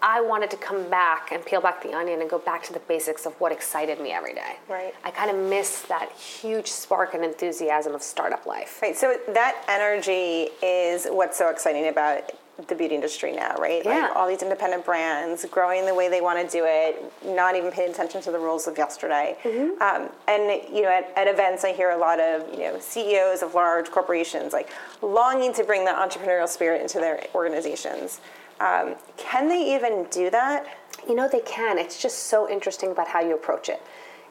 I 0.00 0.20
wanted 0.20 0.50
to 0.52 0.56
come 0.56 0.88
back 0.88 1.32
and 1.32 1.44
peel 1.44 1.60
back 1.60 1.82
the 1.82 1.92
onion 1.92 2.20
and 2.20 2.30
go 2.30 2.38
back 2.38 2.62
to 2.68 2.72
the 2.72 2.78
basics 2.78 3.26
of 3.26 3.32
what 3.40 3.50
excited 3.50 4.00
me 4.00 4.12
every 4.12 4.34
day. 4.34 4.54
Right. 4.68 4.94
I 5.02 5.10
kind 5.10 5.28
of 5.32 5.36
miss 5.50 5.82
that 5.88 6.12
huge 6.12 6.68
spark 6.68 7.14
and 7.14 7.24
enthusiasm 7.24 7.96
of 7.96 8.02
startup 8.02 8.46
life. 8.46 8.80
Right. 8.80 8.96
So 8.96 9.16
that 9.30 9.64
energy 9.66 10.50
is 10.62 11.08
what's 11.10 11.36
so 11.36 11.50
exciting 11.50 11.88
about 11.88 12.30
the 12.66 12.74
beauty 12.74 12.94
industry 12.94 13.32
now, 13.32 13.54
right? 13.56 13.82
Yeah. 13.84 14.02
Like 14.02 14.16
all 14.16 14.26
these 14.26 14.42
independent 14.42 14.84
brands 14.84 15.44
growing 15.50 15.86
the 15.86 15.94
way 15.94 16.08
they 16.08 16.20
want 16.20 16.44
to 16.44 16.56
do 16.56 16.64
it, 16.66 17.12
not 17.24 17.54
even 17.54 17.70
paying 17.70 17.90
attention 17.90 18.20
to 18.22 18.32
the 18.32 18.38
rules 18.38 18.66
of 18.66 18.76
yesterday. 18.76 19.36
Mm-hmm. 19.44 19.80
Um, 19.80 20.10
and 20.26 20.60
you 20.74 20.82
know, 20.82 20.90
at, 20.90 21.12
at, 21.16 21.28
events, 21.28 21.64
I 21.64 21.72
hear 21.72 21.90
a 21.90 21.96
lot 21.96 22.18
of 22.18 22.52
you 22.52 22.60
know 22.60 22.78
CEOs 22.80 23.42
of 23.42 23.54
large 23.54 23.90
corporations 23.90 24.52
like 24.52 24.70
longing 25.02 25.54
to 25.54 25.62
bring 25.62 25.84
that 25.84 25.96
entrepreneurial 25.96 26.48
spirit 26.48 26.82
into 26.82 26.98
their 26.98 27.24
organizations. 27.34 28.20
Um, 28.60 28.96
can 29.16 29.48
they 29.48 29.74
even 29.76 30.06
do 30.10 30.28
that? 30.30 30.66
You 31.08 31.14
know, 31.14 31.28
they 31.30 31.40
can. 31.40 31.78
It's 31.78 32.02
just 32.02 32.24
so 32.24 32.50
interesting 32.50 32.90
about 32.90 33.06
how 33.06 33.20
you 33.20 33.34
approach 33.34 33.68
it. 33.68 33.80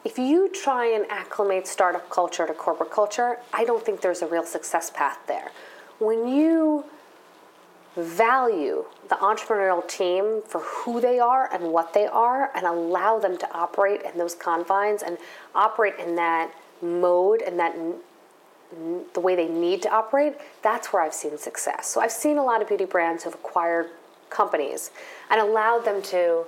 If 0.04 0.18
you 0.18 0.50
try 0.50 0.86
and 0.86 1.06
acclimate 1.10 1.66
startup 1.66 2.08
culture 2.10 2.46
to 2.46 2.52
corporate 2.52 2.90
culture, 2.90 3.38
I 3.54 3.64
don't 3.64 3.84
think 3.84 4.02
there's 4.02 4.22
a 4.22 4.26
real 4.26 4.44
success 4.44 4.90
path 4.90 5.18
there. 5.26 5.50
When 5.98 6.28
you 6.28 6.84
value 7.96 8.84
the 9.08 9.16
entrepreneurial 9.16 9.86
team 9.88 10.42
for 10.46 10.60
who 10.60 11.00
they 11.00 11.18
are 11.18 11.52
and 11.52 11.72
what 11.72 11.92
they 11.94 12.06
are 12.06 12.50
and 12.54 12.66
allow 12.66 13.18
them 13.18 13.36
to 13.38 13.52
operate 13.52 14.02
in 14.02 14.18
those 14.18 14.34
confines 14.34 15.02
and 15.02 15.18
operate 15.54 15.94
in 15.98 16.14
that 16.14 16.52
mode 16.82 17.42
and 17.42 17.58
that 17.58 17.74
the 19.14 19.20
way 19.20 19.34
they 19.34 19.48
need 19.48 19.80
to 19.82 19.90
operate 19.90 20.34
that's 20.62 20.92
where 20.92 21.02
i've 21.02 21.14
seen 21.14 21.36
success. 21.38 21.88
So 21.88 22.00
i've 22.00 22.12
seen 22.12 22.38
a 22.38 22.44
lot 22.44 22.60
of 22.62 22.68
beauty 22.68 22.84
brands 22.84 23.24
who've 23.24 23.34
acquired 23.34 23.86
companies 24.30 24.90
and 25.30 25.40
allowed 25.40 25.84
them 25.84 26.02
to 26.02 26.44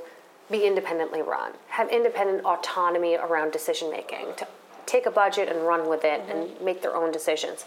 be 0.50 0.66
independently 0.66 1.22
run 1.22 1.52
have 1.68 1.88
independent 1.88 2.44
autonomy 2.44 3.16
around 3.16 3.52
decision 3.52 3.90
making 3.90 4.26
to 4.36 4.46
take 4.86 5.06
a 5.06 5.10
budget 5.10 5.48
and 5.48 5.66
run 5.66 5.88
with 5.88 6.04
it 6.04 6.20
mm-hmm. 6.20 6.30
and 6.30 6.60
make 6.60 6.82
their 6.82 6.96
own 6.96 7.12
decisions. 7.12 7.64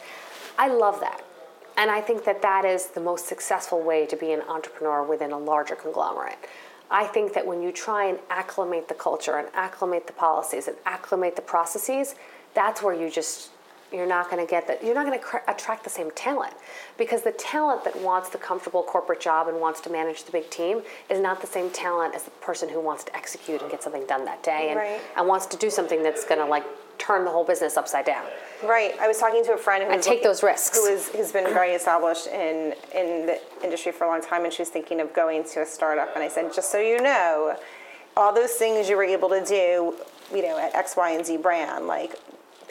I 0.57 0.67
love 0.67 0.99
that 0.99 1.23
and 1.77 1.89
I 1.89 2.01
think 2.01 2.25
that 2.25 2.41
that 2.41 2.65
is 2.65 2.88
the 2.88 3.01
most 3.01 3.27
successful 3.27 3.81
way 3.81 4.05
to 4.05 4.15
be 4.15 4.31
an 4.31 4.41
entrepreneur 4.41 5.03
within 5.03 5.31
a 5.31 5.38
larger 5.38 5.75
conglomerate. 5.75 6.38
I 6.91 7.05
think 7.05 7.33
that 7.33 7.47
when 7.47 7.62
you 7.62 7.71
try 7.71 8.05
and 8.05 8.19
acclimate 8.29 8.88
the 8.88 8.93
culture 8.93 9.38
and 9.38 9.47
acclimate 9.53 10.05
the 10.05 10.13
policies 10.13 10.67
and 10.67 10.77
acclimate 10.86 11.36
the 11.36 11.41
processes, 11.41 12.13
that's 12.53 12.83
where 12.83 12.93
you 12.93 13.09
just 13.09 13.49
you're 13.93 14.08
not 14.08 14.29
going 14.29 14.45
to 14.45 14.49
get 14.49 14.67
that 14.67 14.84
you're 14.84 14.95
not 14.95 15.06
going 15.06 15.17
to 15.17 15.23
cr- 15.23 15.38
attract 15.47 15.84
the 15.84 15.89
same 15.89 16.12
talent 16.12 16.53
because 16.97 17.21
the 17.21 17.32
talent 17.32 17.84
that 17.84 17.95
wants 18.01 18.29
the 18.29 18.38
comfortable 18.38 18.84
corporate 18.84 19.19
job 19.19 19.47
and 19.47 19.60
wants 19.60 19.79
to 19.82 19.89
manage 19.89 20.23
the 20.23 20.32
big 20.32 20.49
team 20.49 20.82
is 21.10 21.19
not 21.19 21.41
the 21.41 21.47
same 21.47 21.69
talent 21.69 22.15
as 22.15 22.23
the 22.23 22.32
person 22.32 22.69
who 22.69 22.79
wants 22.79 23.03
to 23.03 23.15
execute 23.15 23.62
and 23.62 23.69
get 23.69 23.84
something 23.84 24.06
done 24.08 24.25
that 24.25 24.41
day 24.43 24.69
and, 24.69 24.79
right. 24.79 25.01
and 25.15 25.27
wants 25.27 25.45
to 25.45 25.58
do 25.58 25.69
something 25.69 26.01
that's 26.01 26.25
going 26.25 26.39
to 26.39 26.45
like 26.45 26.65
turn 26.97 27.25
the 27.25 27.32
whole 27.32 27.43
business 27.43 27.77
upside 27.77 28.06
down. 28.06 28.25
Right. 28.63 28.93
I 28.99 29.08
was 29.08 29.17
talking 29.17 29.43
to 29.45 29.53
a 29.53 29.58
friend 29.58 29.84
who 29.84 29.89
and 29.89 30.01
take 30.01 30.15
looking, 30.15 30.27
those 30.27 30.43
risks. 30.43 30.77
Who 30.77 30.86
is, 30.86 31.10
has 31.10 31.32
been 31.32 31.45
very 31.45 31.71
established 31.71 32.27
in 32.27 32.73
in 32.95 33.25
the 33.25 33.39
industry 33.63 33.91
for 33.91 34.06
a 34.06 34.08
long 34.08 34.21
time, 34.21 34.45
and 34.45 34.53
she 34.53 34.62
was 34.62 34.69
thinking 34.69 35.01
of 35.01 35.13
going 35.13 35.43
to 35.45 35.62
a 35.62 35.65
startup. 35.65 36.15
And 36.15 36.23
I 36.23 36.27
said, 36.27 36.53
just 36.53 36.71
so 36.71 36.79
you 36.79 37.01
know, 37.01 37.58
all 38.15 38.34
those 38.34 38.51
things 38.51 38.89
you 38.89 38.95
were 38.95 39.03
able 39.03 39.29
to 39.29 39.43
do, 39.43 39.95
you 40.34 40.43
know, 40.43 40.58
at 40.58 40.73
X, 40.75 40.95
Y, 40.95 41.12
and 41.12 41.25
Z 41.25 41.38
brand, 41.38 41.88
like 41.88 42.15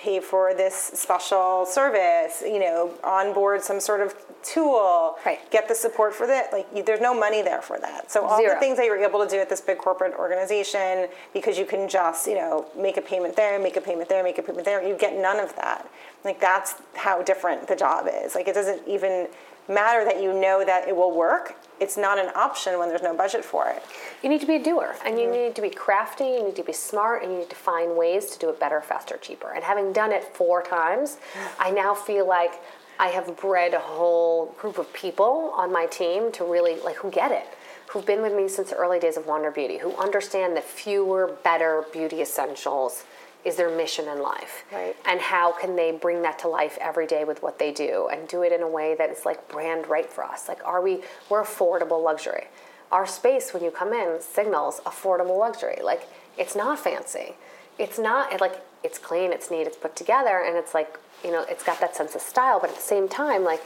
pay 0.03 0.19
for 0.19 0.53
this 0.53 0.75
special 0.75 1.65
service, 1.65 2.43
you 2.45 2.59
know, 2.59 2.91
onboard 3.05 3.63
some 3.63 3.79
sort 3.79 4.01
of 4.01 4.15
tool, 4.43 5.17
right. 5.25 5.39
get 5.51 5.69
the 5.69 5.75
support 5.75 6.13
for 6.13 6.27
that. 6.27 6.53
Like, 6.53 6.67
you, 6.75 6.83
there's 6.83 7.01
no 7.01 7.19
money 7.19 7.41
there 7.43 7.63
for 7.63 7.79
that. 7.79 8.11
So 8.11 8.27
all 8.27 8.39
Zero. 8.39 8.55
the 8.55 8.61
things 8.61 8.77
that 8.79 8.87
you're 8.87 8.99
able 8.99 9.25
to 9.25 9.31
do 9.31 9.39
at 9.39 9.49
this 9.49 9.61
big 9.61 9.79
corporate 9.79 10.15
organization, 10.15 11.07
because 11.33 11.57
you 11.57 11.65
can 11.65 11.89
just, 11.89 12.27
you 12.27 12.35
know, 12.35 12.67
make 12.77 12.97
a 12.97 13.01
payment 13.01 13.37
there, 13.37 13.61
make 13.61 13.77
a 13.77 13.81
payment 13.81 14.09
there, 14.09 14.25
make 14.25 14.39
a 14.39 14.43
payment 14.43 14.65
there, 14.65 14.83
you 14.83 14.97
get 14.97 15.17
none 15.17 15.39
of 15.39 15.55
that. 15.57 15.89
Like, 16.25 16.41
that's 16.41 16.75
how 16.97 17.23
different 17.23 17.69
the 17.69 17.77
job 17.77 18.09
is. 18.13 18.35
Like, 18.35 18.49
it 18.49 18.55
doesn't 18.55 18.87
even 18.89 19.29
matter 19.73 20.05
that 20.05 20.23
you 20.23 20.33
know 20.33 20.65
that 20.65 20.89
it 20.89 20.95
will 20.95 21.17
work. 21.17 21.57
It's 21.81 21.97
not 21.97 22.19
an 22.19 22.31
option 22.35 22.79
when 22.79 22.89
there's 22.89 23.03
no 23.03 23.15
budget 23.15 23.45
for 23.45 23.69
it. 23.69 23.83
You 24.23 24.29
need 24.29 24.41
to 24.41 24.47
be 24.47 24.57
a 24.57 24.63
doer, 24.63 24.95
and 25.05 25.19
you 25.19 25.27
mm-hmm. 25.27 25.33
need 25.33 25.55
to 25.57 25.63
be 25.63 25.71
crafty, 25.71 26.25
you 26.25 26.45
need 26.45 26.57
to 26.57 26.63
be 26.63 26.73
smart, 26.73 27.23
and 27.23 27.33
you 27.33 27.39
need 27.39 27.51
to 27.51 27.57
find 27.57 27.97
ways 27.97 28.27
to 28.31 28.39
do 28.39 28.49
it 28.51 28.61
better, 28.61 28.81
faster, 28.81 29.17
cheaper. 29.17 29.53
And 29.53 29.65
having 29.65 29.93
done 29.93 30.13
it 30.13 30.23
four 30.23 30.63
times, 30.63 31.19
I 31.59 31.71
now 31.71 31.95
feel 31.95 32.27
like 32.27 32.53
I 32.99 33.09
have 33.09 33.37
bred 33.37 33.75
a 33.75 33.81
whole 33.81 34.55
group 34.59 34.79
of 34.79 34.93
people 34.93 35.53
on 35.57 35.73
my 35.73 35.87
team 35.87 36.31
to 36.33 36.45
really 36.45 36.79
like 36.81 36.97
who 36.97 37.11
get 37.11 37.33
it, 37.33 37.47
who've 37.89 38.07
been 38.07 38.23
with 38.23 38.35
me 38.35 38.49
since 38.49 38.71
the 38.71 38.77
early 38.77 39.01
days 39.01 39.17
of 39.17 39.27
Wander 39.27 39.51
Beauty, 39.51 39.79
who 39.79 39.97
understand 39.97 40.57
that 40.57 40.65
fewer, 40.65 41.37
better 41.43 41.85
beauty 41.93 42.21
essentials 42.21 43.05
is 43.45 43.57
their 43.57 43.75
mission 43.75 44.09
in 44.09 44.23
life 44.23 44.65
right. 44.73 44.97
and 45.07 45.21
how 45.21 45.53
can 45.53 45.77
they 45.77 45.91
bring 45.93 46.23
that 46.23 46.39
to 46.39 46.49
life 46.49 46.79
every 46.81 47.07
day 47.07 47.25
with 47.25 47.43
what 47.43 47.59
they 47.59 47.73
do 47.73 48.09
and 48.13 48.29
do 48.29 48.43
it 48.43 48.53
in 48.53 48.63
a 48.63 48.69
way 48.69 48.95
that 48.97 49.11
is 49.11 49.25
like 49.25 49.49
brand 49.49 49.87
right 49.89 50.11
for 50.11 50.25
us 50.25 50.49
like 50.49 50.65
are 50.65 50.83
we 50.83 51.01
we're 51.29 51.43
affordable 51.43 52.03
luxury 52.03 52.45
our 52.91 53.07
space 53.07 53.53
when 53.53 53.65
you 53.65 53.71
come 53.71 53.93
in 53.93 54.21
signals 54.21 54.81
affordable 54.81 55.39
luxury 55.39 55.79
like 55.83 56.09
it's 56.39 56.55
not 56.55 56.79
fancy 56.79 57.35
it's 57.79 57.99
not 57.99 58.41
like 58.41 58.61
it's 58.85 58.99
clean, 58.99 59.33
it's 59.33 59.51
neat, 59.51 59.67
it's 59.67 59.77
put 59.77 59.97
together, 59.97 60.43
and 60.47 60.57
it's 60.57 60.75
like 60.75 60.99
you 61.25 61.31
know 61.31 61.45
it's 61.49 61.65
got 61.65 61.81
that 61.81 61.97
sense 61.97 62.15
of 62.15 62.21
style, 62.21 62.59
but 62.61 62.71
at 62.71 62.77
the 62.77 62.83
same 62.83 63.09
time 63.09 63.45
like 63.45 63.63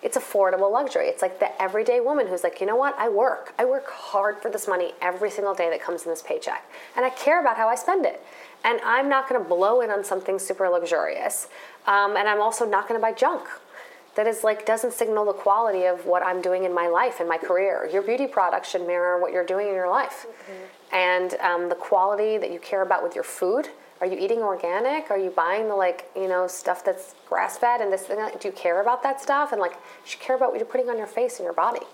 it's 0.00 0.16
affordable 0.16 0.70
luxury. 0.70 1.08
It's 1.08 1.22
like 1.22 1.40
the 1.40 1.60
everyday 1.60 1.98
woman 1.98 2.28
who's 2.28 2.44
like, 2.44 2.60
you 2.60 2.66
know 2.68 2.76
what? 2.76 2.96
I 2.96 3.08
work. 3.08 3.52
I 3.58 3.64
work 3.64 3.88
hard 3.88 4.38
for 4.38 4.48
this 4.48 4.68
money 4.68 4.92
every 5.00 5.28
single 5.28 5.54
day 5.54 5.68
that 5.70 5.82
comes 5.82 6.04
in 6.04 6.10
this 6.10 6.22
paycheck. 6.22 6.64
And 6.94 7.04
I 7.04 7.10
care 7.10 7.40
about 7.40 7.56
how 7.56 7.68
I 7.68 7.74
spend 7.74 8.06
it. 8.06 8.24
And 8.64 8.80
I'm 8.84 9.08
not 9.08 9.28
going 9.28 9.42
to 9.42 9.48
blow 9.48 9.80
it 9.82 9.90
on 9.90 10.04
something 10.04 10.38
super 10.38 10.68
luxurious. 10.68 11.48
Um, 11.86 12.16
and 12.16 12.28
I'm 12.28 12.40
also 12.40 12.68
not 12.68 12.88
going 12.88 13.00
to 13.00 13.02
buy 13.02 13.12
junk 13.12 13.48
that 14.18 14.26
is 14.26 14.42
like 14.42 14.66
doesn't 14.66 14.92
signal 14.92 15.24
the 15.24 15.32
quality 15.32 15.84
of 15.84 16.04
what 16.04 16.24
I'm 16.24 16.42
doing 16.42 16.64
in 16.64 16.74
my 16.74 16.88
life 16.88 17.20
and 17.20 17.28
my 17.28 17.38
career. 17.38 17.88
Your 17.92 18.02
beauty 18.02 18.26
products 18.26 18.68
should 18.68 18.84
mirror 18.84 19.20
what 19.20 19.32
you're 19.32 19.46
doing 19.46 19.68
in 19.68 19.74
your 19.74 19.88
life, 19.88 20.26
mm-hmm. 20.26 20.94
and 20.94 21.34
um, 21.34 21.68
the 21.68 21.76
quality 21.76 22.36
that 22.36 22.50
you 22.50 22.58
care 22.58 22.82
about 22.82 23.04
with 23.04 23.14
your 23.14 23.22
food. 23.22 23.68
Are 24.00 24.08
you 24.08 24.18
eating 24.18 24.38
organic? 24.38 25.12
Are 25.12 25.18
you 25.18 25.30
buying 25.30 25.68
the 25.68 25.76
like 25.76 26.10
you 26.16 26.26
know 26.26 26.48
stuff 26.48 26.84
that's 26.84 27.14
grass 27.28 27.58
fed 27.58 27.80
and 27.80 27.92
this 27.92 28.02
thing? 28.02 28.18
Do 28.40 28.48
you 28.48 28.52
care 28.52 28.80
about 28.82 29.04
that 29.04 29.20
stuff? 29.20 29.52
And 29.52 29.60
like, 29.60 29.74
you 29.74 30.10
should 30.10 30.20
care 30.20 30.34
about 30.34 30.50
what 30.50 30.58
you're 30.58 30.66
putting 30.66 30.90
on 30.90 30.98
your 30.98 31.06
face 31.06 31.38
and 31.38 31.44
your 31.44 31.54
body. 31.54 31.86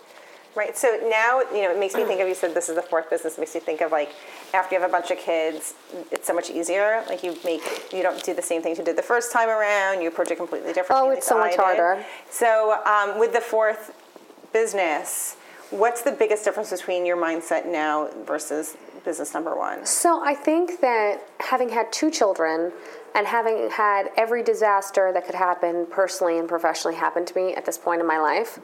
Right. 0.57 0.77
So 0.77 1.01
now, 1.11 1.41
you 1.53 1.63
know, 1.63 1.73
it 1.73 1.79
makes 1.79 1.95
me 1.95 2.05
think 2.05 2.21
of 2.21 2.29
you 2.29 2.35
said 2.35 2.55
this 2.55 2.69
is 2.69 2.77
the 2.77 2.83
fourth 2.83 3.11
business. 3.11 3.37
It 3.37 3.41
makes 3.41 3.55
you 3.55 3.61
think 3.61 3.81
of 3.81 3.91
like 3.91 4.11
after 4.53 4.75
you 4.75 4.81
have 4.81 4.89
a 4.89 4.93
bunch 4.93 5.11
of 5.11 5.19
kids, 5.19 5.75
it's 6.13 6.27
so 6.27 6.35
much 6.35 6.49
easier. 6.51 7.05
Like 7.09 7.25
you 7.25 7.37
make 7.45 7.93
you 7.93 8.03
don't 8.03 8.23
do 8.23 8.35
the 8.35 8.43
same 8.43 8.63
things 8.63 8.79
you 8.79 8.85
did 8.85 8.97
the 8.97 9.03
first 9.03 9.33
time 9.33 9.49
around. 9.49 10.01
You 10.01 10.09
approach 10.09 10.31
it 10.31 10.37
completely 10.37 10.73
differently. 10.73 11.09
Oh, 11.09 11.11
it's 11.11 11.27
so 11.27 11.39
much 11.39 11.57
harder. 11.57 12.05
So 12.31 12.81
um, 12.85 13.19
with 13.19 13.33
the 13.33 13.41
fourth 13.41 13.93
business, 14.53 15.37
what's 15.71 16.03
the 16.03 16.13
biggest 16.13 16.45
difference 16.45 16.71
between 16.71 17.05
your 17.05 17.17
mindset 17.17 17.67
now 17.67 18.09
versus 18.25 18.77
business 19.05 19.35
number 19.35 19.57
one? 19.57 19.85
So 19.85 20.23
I 20.25 20.35
think 20.35 20.81
that 20.81 21.21
having 21.41 21.69
had 21.69 21.93
two 21.93 22.11
children 22.11 22.73
and 23.15 23.27
having 23.27 23.71
had 23.71 24.11
every 24.17 24.43
disaster 24.43 25.13
that 25.13 25.27
could 25.27 25.35
happen 25.35 25.87
personally 25.91 26.39
and 26.39 26.49
professionally 26.49 26.97
happen 26.97 27.25
to 27.27 27.35
me 27.35 27.55
at 27.55 27.65
this 27.67 27.79
point 27.79 28.01
in 28.01 28.07
my 28.07 28.19
life 28.19 28.59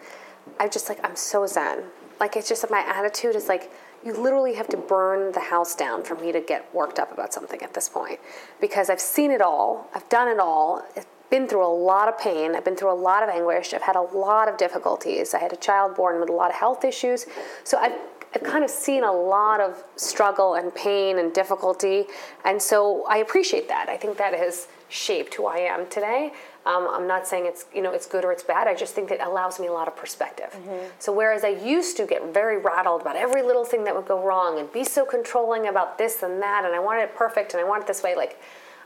I 0.58 0.68
just 0.68 0.88
like 0.88 0.98
I'm 1.04 1.16
so 1.16 1.46
zen. 1.46 1.84
Like 2.18 2.36
it's 2.36 2.48
just 2.48 2.68
my 2.70 2.80
attitude 2.80 3.34
is 3.34 3.48
like 3.48 3.70
you 4.04 4.14
literally 4.14 4.54
have 4.54 4.68
to 4.68 4.76
burn 4.76 5.32
the 5.32 5.40
house 5.40 5.74
down 5.74 6.02
for 6.02 6.14
me 6.14 6.32
to 6.32 6.40
get 6.40 6.74
worked 6.74 6.98
up 6.98 7.12
about 7.12 7.34
something 7.34 7.60
at 7.62 7.74
this 7.74 7.88
point 7.88 8.18
because 8.60 8.88
I've 8.88 9.00
seen 9.00 9.30
it 9.30 9.42
all. 9.42 9.88
I've 9.94 10.08
done 10.08 10.28
it 10.28 10.38
all. 10.38 10.82
I've 10.96 11.06
been 11.30 11.46
through 11.46 11.64
a 11.64 11.68
lot 11.68 12.08
of 12.08 12.18
pain. 12.18 12.54
I've 12.54 12.64
been 12.64 12.76
through 12.76 12.92
a 12.92 13.00
lot 13.00 13.22
of 13.22 13.28
anguish. 13.28 13.72
I've 13.74 13.82
had 13.82 13.96
a 13.96 14.00
lot 14.00 14.48
of 14.48 14.56
difficulties. 14.56 15.34
I 15.34 15.38
had 15.38 15.52
a 15.52 15.56
child 15.56 15.94
born 15.96 16.18
with 16.18 16.30
a 16.30 16.32
lot 16.32 16.50
of 16.50 16.56
health 16.56 16.84
issues. 16.84 17.26
So 17.64 17.78
I've 17.78 17.92
I've 18.34 18.44
kind 18.44 18.62
of 18.62 18.70
seen 18.70 19.02
a 19.02 19.12
lot 19.12 19.60
of 19.60 19.82
struggle 19.96 20.54
and 20.54 20.72
pain 20.72 21.18
and 21.18 21.34
difficulty, 21.34 22.04
and 22.44 22.62
so 22.62 23.04
I 23.08 23.18
appreciate 23.18 23.66
that. 23.68 23.88
I 23.88 23.96
think 23.96 24.18
that 24.18 24.34
has 24.34 24.68
shaped 24.88 25.34
who 25.34 25.46
I 25.46 25.58
am 25.58 25.88
today. 25.88 26.32
Um, 26.66 26.88
I'm 26.90 27.06
not 27.06 27.26
saying 27.26 27.46
it's 27.46 27.64
you 27.74 27.80
know 27.80 27.92
it's 27.92 28.06
good 28.06 28.24
or 28.24 28.32
it's 28.32 28.42
bad. 28.42 28.68
I 28.68 28.74
just 28.74 28.94
think 28.94 29.10
it 29.10 29.20
allows 29.20 29.58
me 29.58 29.66
a 29.66 29.72
lot 29.72 29.88
of 29.88 29.96
perspective. 29.96 30.50
Mm-hmm. 30.52 30.86
So 30.98 31.12
whereas 31.12 31.42
I 31.42 31.48
used 31.48 31.96
to 31.96 32.06
get 32.06 32.34
very 32.34 32.58
rattled 32.58 33.00
about 33.00 33.16
every 33.16 33.42
little 33.42 33.64
thing 33.64 33.84
that 33.84 33.94
would 33.94 34.06
go 34.06 34.22
wrong 34.22 34.58
and 34.58 34.70
be 34.72 34.84
so 34.84 35.04
controlling 35.04 35.68
about 35.68 35.96
this 35.96 36.22
and 36.22 36.40
that, 36.42 36.64
and 36.64 36.74
I 36.74 36.78
wanted 36.78 37.02
it 37.02 37.16
perfect 37.16 37.54
and 37.54 37.60
I 37.60 37.64
want 37.64 37.84
it 37.84 37.86
this 37.86 38.02
way, 38.02 38.14
like 38.14 38.38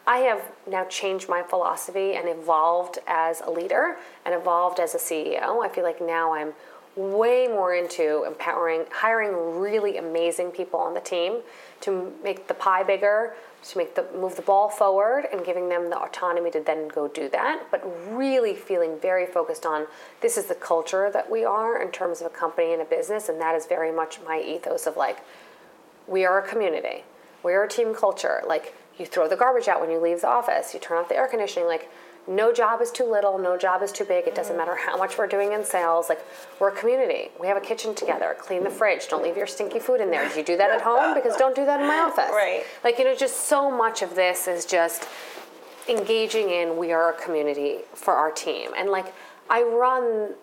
I 0.06 0.18
have 0.18 0.42
now 0.68 0.84
changed 0.84 1.28
my 1.28 1.42
philosophy 1.42 2.14
and 2.14 2.28
evolved 2.28 2.98
as 3.06 3.40
a 3.40 3.50
leader 3.50 3.96
and 4.24 4.34
evolved 4.34 4.78
as 4.78 4.94
a 4.94 4.98
CEO. 4.98 5.64
I 5.64 5.68
feel 5.68 5.84
like 5.84 6.00
now 6.00 6.34
I'm 6.34 6.52
way 6.96 7.48
more 7.48 7.74
into 7.74 8.24
empowering, 8.24 8.84
hiring 8.92 9.58
really 9.58 9.96
amazing 9.96 10.50
people 10.50 10.78
on 10.78 10.94
the 10.94 11.00
team 11.00 11.40
to 11.84 12.12
make 12.22 12.48
the 12.48 12.54
pie 12.54 12.82
bigger, 12.82 13.34
to 13.62 13.78
make 13.78 13.94
the 13.94 14.06
move 14.14 14.36
the 14.36 14.42
ball 14.42 14.68
forward 14.68 15.26
and 15.32 15.44
giving 15.44 15.68
them 15.68 15.90
the 15.90 15.98
autonomy 15.98 16.50
to 16.50 16.60
then 16.60 16.88
go 16.88 17.08
do 17.08 17.28
that. 17.30 17.66
But 17.70 17.82
really 18.10 18.54
feeling 18.54 18.98
very 19.00 19.26
focused 19.26 19.64
on 19.66 19.86
this 20.20 20.36
is 20.36 20.46
the 20.46 20.54
culture 20.54 21.10
that 21.12 21.30
we 21.30 21.44
are 21.44 21.80
in 21.80 21.90
terms 21.90 22.20
of 22.20 22.26
a 22.26 22.30
company 22.30 22.72
and 22.72 22.82
a 22.82 22.84
business 22.84 23.28
and 23.28 23.40
that 23.40 23.54
is 23.54 23.66
very 23.66 23.92
much 23.92 24.18
my 24.26 24.40
ethos 24.40 24.86
of 24.86 24.96
like 24.96 25.18
we 26.06 26.24
are 26.24 26.38
a 26.38 26.46
community. 26.46 27.04
We're 27.42 27.64
a 27.64 27.68
team 27.68 27.94
culture. 27.94 28.42
Like 28.46 28.74
you 28.98 29.06
throw 29.06 29.28
the 29.28 29.36
garbage 29.36 29.68
out 29.68 29.80
when 29.80 29.90
you 29.90 29.98
leave 29.98 30.20
the 30.22 30.28
office. 30.28 30.74
You 30.74 30.80
turn 30.80 30.98
off 30.98 31.08
the 31.08 31.16
air 31.16 31.28
conditioning. 31.28 31.68
Like 31.68 31.90
no 32.26 32.52
job 32.52 32.80
is 32.80 32.90
too 32.90 33.04
little, 33.04 33.38
no 33.38 33.56
job 33.56 33.82
is 33.82 33.92
too 33.92 34.04
big. 34.04 34.26
It 34.26 34.34
doesn't 34.34 34.52
mm-hmm. 34.52 34.58
matter 34.58 34.76
how 34.76 34.96
much 34.96 35.18
we're 35.18 35.26
doing 35.26 35.52
in 35.52 35.64
sales. 35.64 36.08
Like 36.08 36.24
we're 36.58 36.68
a 36.68 36.76
community. 36.76 37.30
We 37.40 37.46
have 37.46 37.56
a 37.56 37.60
kitchen 37.60 37.94
together. 37.94 38.34
Clean 38.38 38.62
the 38.62 38.70
fridge. 38.70 39.08
Don't 39.08 39.22
leave 39.22 39.36
your 39.36 39.46
stinky 39.46 39.78
food 39.78 40.00
in 40.00 40.10
there. 40.10 40.28
Do 40.28 40.38
you 40.38 40.44
do 40.44 40.56
that 40.56 40.70
at 40.70 40.82
home? 40.82 41.14
Because 41.14 41.36
don't 41.36 41.54
do 41.54 41.64
that 41.66 41.80
in 41.80 41.86
my 41.86 41.98
office. 41.98 42.30
Right. 42.30 42.64
Like 42.82 42.98
you 42.98 43.04
know, 43.04 43.14
just 43.14 43.48
so 43.48 43.70
much 43.70 44.02
of 44.02 44.14
this 44.14 44.48
is 44.48 44.64
just 44.64 45.08
engaging 45.88 46.50
in 46.50 46.76
we 46.76 46.92
are 46.92 47.10
a 47.10 47.22
community 47.22 47.78
for 47.94 48.14
our 48.14 48.30
team. 48.30 48.70
And 48.76 48.90
like 48.90 49.12
I 49.50 49.62
run 49.62 50.34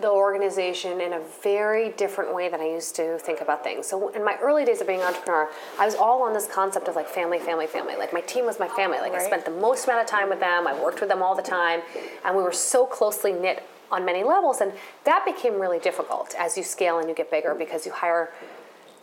the 0.00 0.10
organization 0.10 1.00
in 1.00 1.12
a 1.12 1.20
very 1.42 1.90
different 1.90 2.34
way 2.34 2.48
than 2.48 2.60
I 2.60 2.68
used 2.68 2.96
to 2.96 3.18
think 3.18 3.40
about 3.40 3.62
things. 3.62 3.86
So 3.86 4.08
in 4.08 4.24
my 4.24 4.36
early 4.42 4.64
days 4.64 4.80
of 4.80 4.86
being 4.86 5.00
an 5.00 5.06
entrepreneur, 5.06 5.48
I 5.78 5.86
was 5.86 5.94
all 5.94 6.22
on 6.22 6.32
this 6.32 6.46
concept 6.46 6.88
of 6.88 6.96
like 6.96 7.08
family, 7.08 7.38
family, 7.38 7.66
family. 7.66 7.96
Like 7.96 8.12
my 8.12 8.20
team 8.22 8.46
was 8.46 8.58
my 8.58 8.68
family. 8.68 8.98
Like 8.98 9.12
right. 9.12 9.22
I 9.22 9.26
spent 9.26 9.44
the 9.44 9.50
most 9.50 9.86
amount 9.86 10.02
of 10.02 10.06
time 10.06 10.28
with 10.28 10.40
them. 10.40 10.66
I 10.66 10.80
worked 10.80 11.00
with 11.00 11.08
them 11.08 11.22
all 11.22 11.34
the 11.34 11.42
time, 11.42 11.82
and 12.24 12.36
we 12.36 12.42
were 12.42 12.52
so 12.52 12.86
closely 12.86 13.32
knit 13.32 13.62
on 13.90 14.04
many 14.04 14.24
levels. 14.24 14.60
And 14.60 14.72
that 15.04 15.24
became 15.24 15.60
really 15.60 15.78
difficult 15.78 16.34
as 16.38 16.56
you 16.56 16.62
scale 16.62 16.98
and 16.98 17.08
you 17.08 17.14
get 17.14 17.30
bigger 17.30 17.54
because 17.54 17.86
you 17.86 17.92
hire 17.92 18.30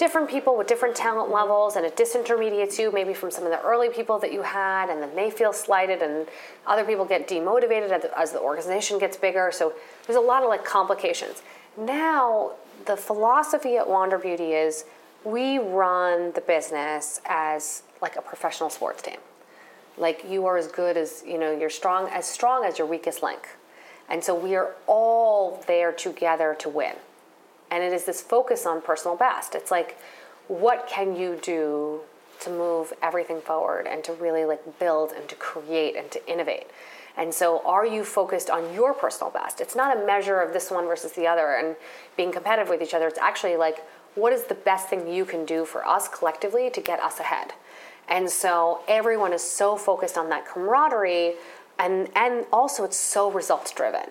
different 0.02 0.28
people 0.28 0.58
with 0.58 0.66
different 0.66 0.96
talent 0.96 1.32
levels 1.32 1.76
and 1.76 1.86
it 1.86 1.96
disintermediates 1.96 2.80
you 2.80 2.92
maybe 2.92 3.14
from 3.14 3.30
some 3.30 3.44
of 3.44 3.52
the 3.52 3.62
early 3.62 3.88
people 3.88 4.18
that 4.18 4.34
you 4.34 4.42
had 4.42 4.90
and 4.90 5.00
then 5.00 5.16
they 5.16 5.30
feel 5.30 5.54
slighted 5.54 6.02
and 6.02 6.28
other 6.66 6.84
people 6.84 7.06
get 7.06 7.28
demotivated 7.28 7.92
as 8.18 8.32
the, 8.32 8.40
organization 8.40 8.98
gets 8.98 9.16
bigger. 9.16 9.52
So 9.54 9.74
there's 10.08 10.18
a 10.18 10.20
lot 10.20 10.42
of 10.42 10.50
like 10.50 10.66
complications. 10.66 11.44
Now 11.78 12.54
the 12.88 12.98
philosophy 12.98 13.78
at 13.78 13.88
wander 13.88 14.18
beauty 14.18 14.54
is 14.54 14.86
we 15.24 15.60
run 15.60 16.32
the 16.32 16.42
business 16.42 17.22
as 17.26 17.84
like 18.02 18.16
a 18.16 18.24
professional 18.24 18.72
sports 18.72 19.04
team. 19.04 19.20
Like 20.00 20.26
you 20.28 20.48
are 20.48 20.58
as 20.58 20.66
good 20.66 20.98
as 20.98 21.24
you 21.28 21.38
know 21.38 21.56
you're 21.56 21.70
strong 21.70 22.08
as 22.08 22.26
strong 22.26 22.66
as 22.66 22.80
your 22.80 22.88
weakest 22.88 23.22
link. 23.22 23.48
And 24.10 24.24
so 24.24 24.34
we 24.34 24.56
are 24.56 24.74
all 24.88 25.64
there 25.68 25.92
together 25.92 26.56
to 26.58 26.70
win 26.70 26.96
and 27.72 27.82
it 27.84 27.94
is 27.94 28.04
this 28.04 28.22
focus 28.22 28.66
on 28.66 28.82
personal 28.82 29.16
best. 29.16 29.56
It's 29.56 29.72
like, 29.72 29.98
what 30.50 30.88
can 30.88 31.16
you 31.16 31.40
do 31.42 32.02
to 32.42 32.50
move 32.50 32.92
everything 33.02 33.40
forward 33.40 33.88
and 33.88 34.04
to 34.04 34.14
really 34.14 34.44
like 34.44 34.78
build 34.78 35.14
and 35.14 35.28
to 35.30 35.36
create 35.36 35.96
and 35.96 36.12
to 36.12 36.32
innovate? 36.32 36.68
And 37.18 37.34
so, 37.34 37.62
are 37.66 37.86
you 37.86 38.04
focused 38.04 38.50
on 38.50 38.74
your 38.74 38.94
personal 38.94 39.32
best? 39.32 39.60
It's 39.60 39.76
not 39.76 39.98
a 39.98 40.06
measure 40.06 40.40
of 40.40 40.54
this 40.54 40.72
one 40.72 40.86
versus 40.86 41.12
the 41.14 41.28
other 41.28 41.56
and 41.56 41.76
being 42.16 42.32
competitive 42.32 42.70
with 42.70 42.82
each 42.82 42.94
other. 42.94 43.08
It's 43.08 43.20
actually 43.20 43.58
like, 43.58 43.80
what 44.16 44.34
is 44.34 44.44
the 44.44 44.56
best 44.56 44.90
thing 44.90 45.12
you 45.12 45.26
can 45.26 45.46
do 45.46 45.66
for 45.66 45.86
us 45.86 46.08
collectively 46.08 46.70
to 46.70 46.82
get 46.82 47.00
us 47.00 47.20
ahead? 47.20 47.54
And 48.08 48.30
so, 48.30 48.82
everyone 48.88 49.34
is 49.34 49.42
so 49.42 49.76
focused 49.76 50.18
on 50.18 50.30
that 50.30 50.46
camaraderie, 50.48 51.36
and, 51.80 52.10
and 52.16 52.46
also 52.52 52.84
it's 52.86 52.98
so 52.98 53.30
results 53.30 53.72
driven 53.72 54.10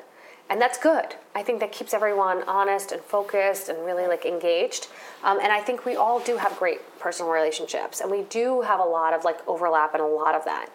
and 0.51 0.61
that's 0.61 0.77
good. 0.77 1.15
I 1.35 1.45
think 1.45 1.61
that 1.61 1.71
keeps 1.71 1.95
everyone 1.95 2.43
honest 2.43 2.91
and 2.91 3.01
focused 3.01 3.69
and 3.69 3.87
really 3.87 4.09
like 4.09 4.27
engaged. 4.27 4.89
Um, 5.23 5.39
and 5.41 5.53
I 5.53 5.61
think 5.61 5.87
we 5.87 5.95
all 5.95 6.19
do 6.19 6.37
have 6.39 6.59
great 6.59 6.81
personal 6.99 7.31
relationships, 7.31 8.01
and 8.01 8.11
we 8.11 8.23
do 8.23 8.63
have 8.63 8.81
a 8.81 8.85
lot 8.85 9.15
of 9.15 9.25
like 9.25 9.39
overlap 9.49 9.95
and 9.95 10.03
a 10.03 10.07
lot 10.07 10.35
of 10.35 10.45
that. 10.45 10.69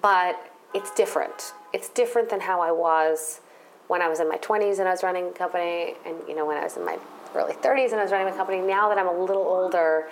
But 0.00 0.40
it's 0.72 0.92
different. 0.92 1.52
It's 1.72 1.88
different 1.88 2.30
than 2.30 2.40
how 2.40 2.60
I 2.60 2.70
was 2.70 3.40
when 3.88 4.00
I 4.00 4.08
was 4.08 4.20
in 4.20 4.28
my 4.28 4.38
20s 4.38 4.78
and 4.78 4.88
I 4.88 4.92
was 4.92 5.02
running 5.02 5.26
a 5.26 5.32
company, 5.32 5.94
and 6.06 6.16
you 6.28 6.36
know 6.36 6.46
when 6.46 6.56
I 6.56 6.62
was 6.62 6.76
in 6.76 6.84
my 6.84 6.96
early 7.34 7.54
30s 7.54 7.90
and 7.90 8.00
I 8.00 8.04
was 8.04 8.12
running 8.12 8.32
a 8.32 8.36
company. 8.36 8.60
Now 8.60 8.88
that 8.88 8.96
I'm 8.96 9.08
a 9.08 9.20
little 9.20 9.42
older, 9.42 10.08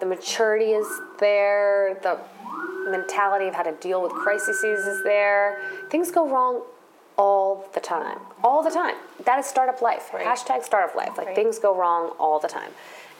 the 0.00 0.06
maturity 0.06 0.72
is 0.72 0.88
there. 1.20 1.98
The 2.02 2.18
mentality 2.90 3.46
of 3.46 3.54
how 3.54 3.62
to 3.62 3.72
deal 3.72 4.02
with 4.02 4.12
crises 4.12 4.62
is 4.64 5.02
there. 5.04 5.62
Things 5.88 6.10
go 6.10 6.28
wrong 6.28 6.62
all 7.16 7.66
the 7.74 7.80
time. 7.80 8.18
All 8.44 8.62
the 8.62 8.70
time. 8.70 8.96
That 9.24 9.38
is 9.38 9.46
startup 9.46 9.80
life. 9.82 10.12
Right. 10.12 10.26
Hashtag 10.26 10.62
startup 10.62 10.94
life. 10.94 11.16
Like 11.16 11.28
right. 11.28 11.36
things 11.36 11.58
go 11.58 11.74
wrong 11.76 12.14
all 12.18 12.38
the 12.38 12.48
time. 12.48 12.70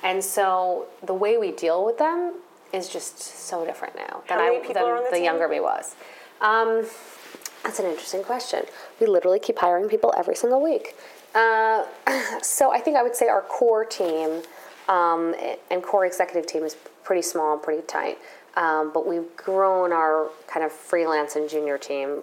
And 0.03 0.23
so 0.23 0.87
the 1.03 1.15
way 1.15 1.39
we 1.39 1.53
deal 1.53 1.85
with 1.85 1.99
them 1.99 2.35
is 2.73 2.89
just 2.89 3.19
so 3.19 3.65
different 3.65 3.97
now 3.97 4.23
than, 4.29 4.39
I, 4.39 4.61
than 4.63 4.75
the, 4.75 5.09
the 5.11 5.21
younger 5.21 5.49
me 5.49 5.61
was. 5.61 5.95
Um, 6.41 6.87
that's 7.63 7.79
an 7.81 7.87
interesting 7.87 8.23
question. 8.23 8.65
We 9.01 9.07
literally 9.07 9.39
keep 9.39 9.59
hiring 9.59 9.89
people 9.89 10.15
every 10.17 10.37
single 10.37 10.63
week. 10.63 10.95
Uh, 11.35 11.85
so 12.43 12.73
I 12.73 12.79
think 12.79 12.97
I 12.97 13.03
would 13.03 13.17
say 13.17 13.29
our 13.29 13.43
core 13.43 13.85
team 13.85 14.43
um, 14.89 15.35
and 15.71 15.83
core 15.83 16.07
executive 16.07 16.47
team 16.47 16.63
is 16.63 16.77
pretty 17.03 17.23
small 17.23 17.55
and 17.55 17.63
pretty 17.63 17.83
tight. 17.87 18.19
Um, 18.57 18.91
but 18.93 19.07
we've 19.07 19.37
grown 19.37 19.93
our 19.93 20.31
kind 20.47 20.65
of 20.65 20.73
freelance 20.73 21.37
and 21.37 21.49
junior 21.49 21.77
team 21.77 22.23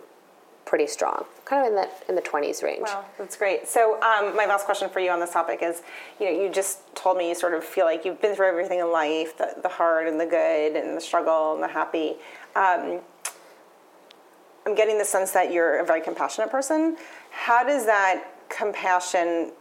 pretty 0.65 0.87
strong, 0.87 1.25
kind 1.45 1.65
of 1.65 1.71
in 1.71 1.75
the 1.75 1.89
in 2.09 2.15
the 2.15 2.21
20s 2.21 2.63
range. 2.63 2.83
Wow, 2.83 3.05
that's 3.17 3.35
great. 3.35 3.67
So 3.67 3.95
um, 4.01 4.35
my 4.35 4.45
last 4.45 4.65
question 4.65 4.89
for 4.89 4.99
you 4.99 5.09
on 5.11 5.19
this 5.19 5.31
topic 5.31 5.59
is, 5.61 5.81
you 6.19 6.25
know, 6.25 6.41
you 6.41 6.49
just 6.51 6.79
told 6.95 7.17
me 7.17 7.29
you 7.29 7.35
sort 7.35 7.53
of 7.53 7.63
feel 7.63 7.85
like 7.85 8.05
you've 8.05 8.21
been 8.21 8.35
through 8.35 8.47
everything 8.47 8.79
in 8.79 8.91
life, 8.91 9.37
the, 9.37 9.55
the 9.61 9.69
hard 9.69 10.07
and 10.07 10.19
the 10.19 10.25
good 10.25 10.75
and 10.75 10.95
the 10.95 11.01
struggle 11.01 11.53
and 11.53 11.63
the 11.63 11.67
happy. 11.67 12.15
um, 12.55 13.01
I'm 14.65 14.75
getting 14.75 14.97
the 14.97 15.05
sense 15.05 15.31
that 15.31 15.51
you're 15.51 15.79
a 15.79 15.85
very 15.85 16.01
compassionate 16.01 16.49
person. 16.49 16.97
How 17.31 17.63
does 17.63 17.85
that 17.85 18.23
compassion 18.49 19.51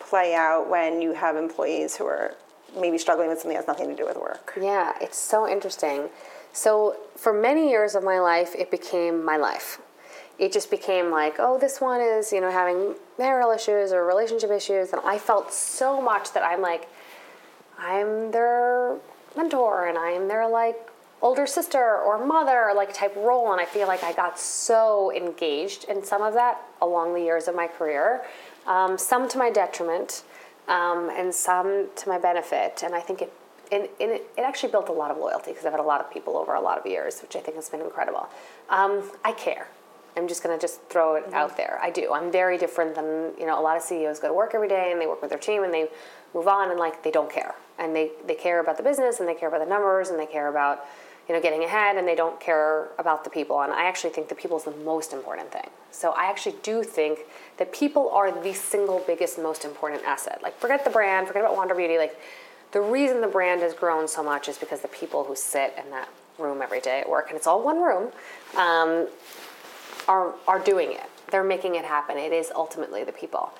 play 0.00 0.34
out 0.34 0.68
when 0.68 1.00
you 1.00 1.14
have 1.14 1.36
employees 1.36 1.96
who 1.96 2.06
are 2.06 2.34
maybe 2.78 2.98
struggling 2.98 3.28
with 3.28 3.38
something 3.38 3.52
that 3.52 3.66
has 3.66 3.68
nothing 3.68 3.88
to 3.88 3.94
do 3.94 4.04
with 4.04 4.16
work? 4.16 4.52
Yeah, 4.60 4.94
it's 5.00 5.18
so 5.18 5.48
interesting. 5.48 6.08
So, 6.52 6.96
for 7.16 7.32
many 7.32 7.70
years 7.70 7.94
of 7.94 8.02
my 8.02 8.18
life, 8.18 8.54
it 8.56 8.70
became 8.70 9.24
my 9.24 9.36
life. 9.36 9.80
It 10.42 10.52
just 10.52 10.72
became 10.72 11.12
like, 11.12 11.36
oh, 11.38 11.56
this 11.56 11.80
one 11.80 12.00
is, 12.00 12.32
you 12.32 12.40
know, 12.40 12.50
having 12.50 12.96
marital 13.16 13.52
issues 13.52 13.92
or 13.92 14.04
relationship 14.04 14.50
issues. 14.50 14.92
And 14.92 15.00
I 15.04 15.16
felt 15.16 15.52
so 15.52 16.02
much 16.02 16.32
that 16.32 16.42
I'm 16.42 16.60
like, 16.60 16.88
I'm 17.78 18.32
their 18.32 18.96
mentor 19.36 19.86
and 19.86 19.96
I'm 19.96 20.26
their 20.26 20.48
like 20.48 20.90
older 21.20 21.46
sister 21.46 21.98
or 21.98 22.26
mother 22.26 22.72
like 22.74 22.92
type 22.92 23.14
role. 23.14 23.52
And 23.52 23.60
i 23.60 23.64
feel 23.64 23.86
like 23.86 24.02
i 24.02 24.12
got 24.12 24.36
so 24.36 25.12
engaged 25.12 25.84
in 25.84 26.04
some 26.04 26.22
of 26.22 26.34
that 26.34 26.60
along 26.80 27.14
the 27.14 27.20
years 27.20 27.46
of 27.46 27.54
my 27.54 27.68
career 27.68 28.22
um, 28.66 28.98
some 28.98 29.28
to 29.28 29.38
my 29.38 29.48
detriment 29.48 30.24
um, 30.66 31.08
and 31.16 31.32
some 31.32 31.86
to 31.94 32.08
my 32.08 32.18
benefit. 32.18 32.82
And 32.84 32.96
i 32.96 33.00
think 33.00 33.22
it 33.22 33.32
and, 33.70 33.88
and 34.00 34.10
it, 34.10 34.26
it, 34.36 34.40
actually 34.40 34.72
built 34.72 34.88
a 34.88 34.92
lot 34.92 35.12
of 35.12 35.18
loyalty 35.18 35.52
because 35.52 35.64
i've 35.64 35.72
had 35.72 35.80
a 35.80 35.90
lot 35.94 36.00
of 36.00 36.12
people 36.12 36.36
over 36.36 36.54
a 36.54 36.60
lot 36.60 36.78
of 36.78 36.84
years 36.84 37.20
which 37.22 37.36
i 37.36 37.38
think 37.38 37.54
has 37.54 37.68
been 37.68 37.80
incredible. 37.80 38.28
Um, 38.68 39.08
i 39.24 39.30
care 39.30 39.68
i'm 40.16 40.28
just 40.28 40.42
going 40.42 40.56
to 40.56 40.60
just 40.60 40.82
throw 40.88 41.14
it 41.14 41.24
mm-hmm. 41.24 41.34
out 41.34 41.56
there 41.56 41.78
i 41.82 41.90
do 41.90 42.12
i'm 42.12 42.30
very 42.30 42.58
different 42.58 42.94
than 42.94 43.32
you 43.38 43.46
know 43.46 43.58
a 43.58 43.62
lot 43.62 43.76
of 43.76 43.82
ceos 43.82 44.18
go 44.18 44.28
to 44.28 44.34
work 44.34 44.52
every 44.54 44.68
day 44.68 44.90
and 44.92 45.00
they 45.00 45.06
work 45.06 45.20
with 45.20 45.30
their 45.30 45.38
team 45.38 45.64
and 45.64 45.72
they 45.72 45.88
move 46.34 46.48
on 46.48 46.70
and 46.70 46.78
like 46.78 47.02
they 47.02 47.10
don't 47.10 47.30
care 47.30 47.54
and 47.78 47.96
they, 47.96 48.10
they 48.26 48.34
care 48.34 48.60
about 48.60 48.76
the 48.76 48.82
business 48.82 49.20
and 49.20 49.28
they 49.28 49.34
care 49.34 49.48
about 49.48 49.60
the 49.60 49.66
numbers 49.66 50.08
and 50.08 50.18
they 50.18 50.26
care 50.26 50.48
about 50.48 50.84
you 51.28 51.34
know, 51.34 51.40
getting 51.40 51.62
ahead 51.64 51.96
and 51.96 52.06
they 52.06 52.14
don't 52.14 52.38
care 52.40 52.88
about 52.98 53.24
the 53.24 53.30
people. 53.30 53.60
And 53.62 53.72
I 53.72 53.84
actually 53.84 54.10
think 54.10 54.28
the 54.28 54.34
people 54.34 54.56
is 54.56 54.64
the 54.64 54.72
most 54.72 55.12
important 55.12 55.52
thing. 55.52 55.68
So 55.90 56.10
I 56.10 56.24
actually 56.24 56.56
do 56.62 56.82
think 56.82 57.20
that 57.58 57.72
people 57.72 58.10
are 58.10 58.32
the 58.32 58.52
single 58.52 59.02
biggest, 59.06 59.38
most 59.38 59.64
important 59.64 60.02
asset. 60.04 60.40
Like, 60.42 60.58
forget 60.58 60.84
the 60.84 60.90
brand, 60.90 61.28
forget 61.28 61.42
about 61.44 61.56
Wander 61.56 61.74
Beauty. 61.74 61.96
Like, 61.96 62.18
the 62.72 62.80
reason 62.80 63.20
the 63.20 63.28
brand 63.28 63.60
has 63.60 63.74
grown 63.74 64.08
so 64.08 64.22
much 64.22 64.48
is 64.48 64.58
because 64.58 64.80
the 64.80 64.88
people 64.88 65.24
who 65.24 65.36
sit 65.36 65.74
in 65.82 65.90
that 65.90 66.08
room 66.38 66.62
every 66.62 66.80
day 66.80 67.00
at 67.00 67.08
work, 67.08 67.28
and 67.28 67.36
it's 67.36 67.46
all 67.46 67.62
one 67.62 67.80
room, 67.80 68.10
um, 68.56 69.06
are, 70.08 70.34
are 70.46 70.58
doing 70.58 70.92
it. 70.92 71.10
They're 71.30 71.44
making 71.44 71.76
it 71.76 71.84
happen. 71.84 72.18
It 72.18 72.32
is 72.32 72.50
ultimately 72.54 73.04
the 73.04 73.12
people. 73.12 73.52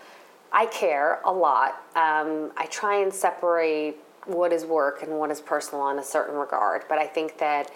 I 0.53 0.67
care 0.67 1.21
a 1.25 1.33
lot. 1.33 1.83
Um, 1.97 2.53
I 2.57 2.67
try 2.71 3.03
and 3.03 3.13
separate 3.13 3.97
what 4.27 4.53
is 4.53 4.65
work 4.65 5.03
and 5.03 5.19
what 5.19 5.31
is 5.31 5.41
personal 5.41 5.89
in 5.89 5.99
a 5.99 6.05
certain 6.05 6.37
regard. 6.37 6.83
But 6.89 6.99
I 6.99 7.07
think 7.07 7.39
that 7.39 7.71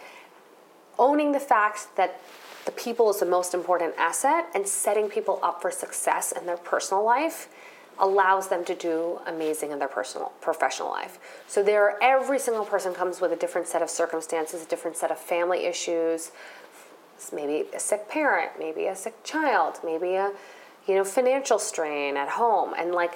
owning 0.98 1.32
the 1.32 1.40
fact 1.40 1.96
that 1.96 2.20
the 2.66 2.72
people 2.72 3.08
is 3.10 3.20
the 3.20 3.26
most 3.26 3.54
important 3.54 3.94
asset 3.96 4.46
and 4.54 4.66
setting 4.66 5.08
people 5.08 5.38
up 5.42 5.62
for 5.62 5.70
success 5.70 6.32
in 6.32 6.46
their 6.46 6.56
personal 6.56 7.04
life 7.04 7.48
allows 7.98 8.48
them 8.48 8.64
to 8.64 8.74
do 8.74 9.20
amazing 9.26 9.70
in 9.70 9.78
their 9.78 9.88
personal 9.88 10.32
professional 10.40 10.90
life. 10.90 11.18
So 11.46 11.62
there 11.62 11.96
every 12.02 12.38
single 12.38 12.64
person 12.64 12.92
comes 12.92 13.20
with 13.20 13.32
a 13.32 13.36
different 13.36 13.68
set 13.68 13.82
of 13.82 13.88
circumstances, 13.88 14.62
a 14.62 14.66
different 14.66 14.96
set 14.96 15.10
of 15.10 15.18
family 15.18 15.64
issues, 15.64 16.30
maybe 17.32 17.68
a 17.74 17.80
sick 17.80 18.08
parent, 18.08 18.52
maybe 18.58 18.86
a 18.86 18.96
sick 18.96 19.22
child, 19.24 19.80
maybe 19.84 20.14
a 20.14 20.32
you 20.86 20.94
know 20.94 21.04
financial 21.04 21.58
strain 21.58 22.16
at 22.16 22.28
home 22.30 22.72
and 22.78 22.92
like 22.92 23.14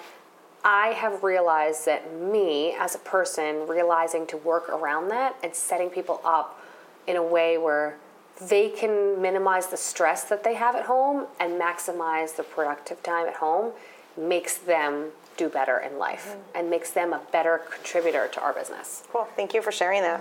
I 0.65 0.89
have 0.89 1.23
realized 1.23 1.87
that 1.87 2.15
me 2.15 2.75
as 2.79 2.95
a 2.95 2.99
person 2.99 3.67
realizing 3.67 4.27
to 4.27 4.37
work 4.37 4.69
around 4.69 5.09
that 5.09 5.37
and 5.43 5.55
setting 5.55 5.89
people 5.89 6.21
up 6.25 6.61
in 7.07 7.17
a 7.17 7.23
way 7.23 7.57
where 7.57 7.97
they 8.41 8.69
can 8.69 9.21
minimize 9.21 9.69
the 9.69 9.77
stress 9.77 10.25
that 10.25 10.45
they 10.45 10.55
have 10.55 10.75
at 10.75 10.85
home 10.85 11.27
and 11.39 11.61
maximize 11.61 12.37
the 12.37 12.43
productive 12.43 13.03
time 13.03 13.27
at 13.27 13.37
home 13.37 13.73
makes 14.17 14.57
them 14.57 15.11
do 15.37 15.49
better 15.49 15.79
in 15.79 15.99
life 15.99 16.29
mm-hmm. 16.31 16.59
and 16.59 16.71
makes 16.71 16.91
them 16.91 17.13
a 17.13 17.21
better 17.33 17.63
contributor 17.71 18.29
to 18.29 18.41
our 18.41 18.53
business. 18.53 19.05
Cool. 19.11 19.29
Thank 19.37 19.55
you 19.55 19.63
for 19.63 19.73
sharing 19.73 20.03
that. 20.03 20.21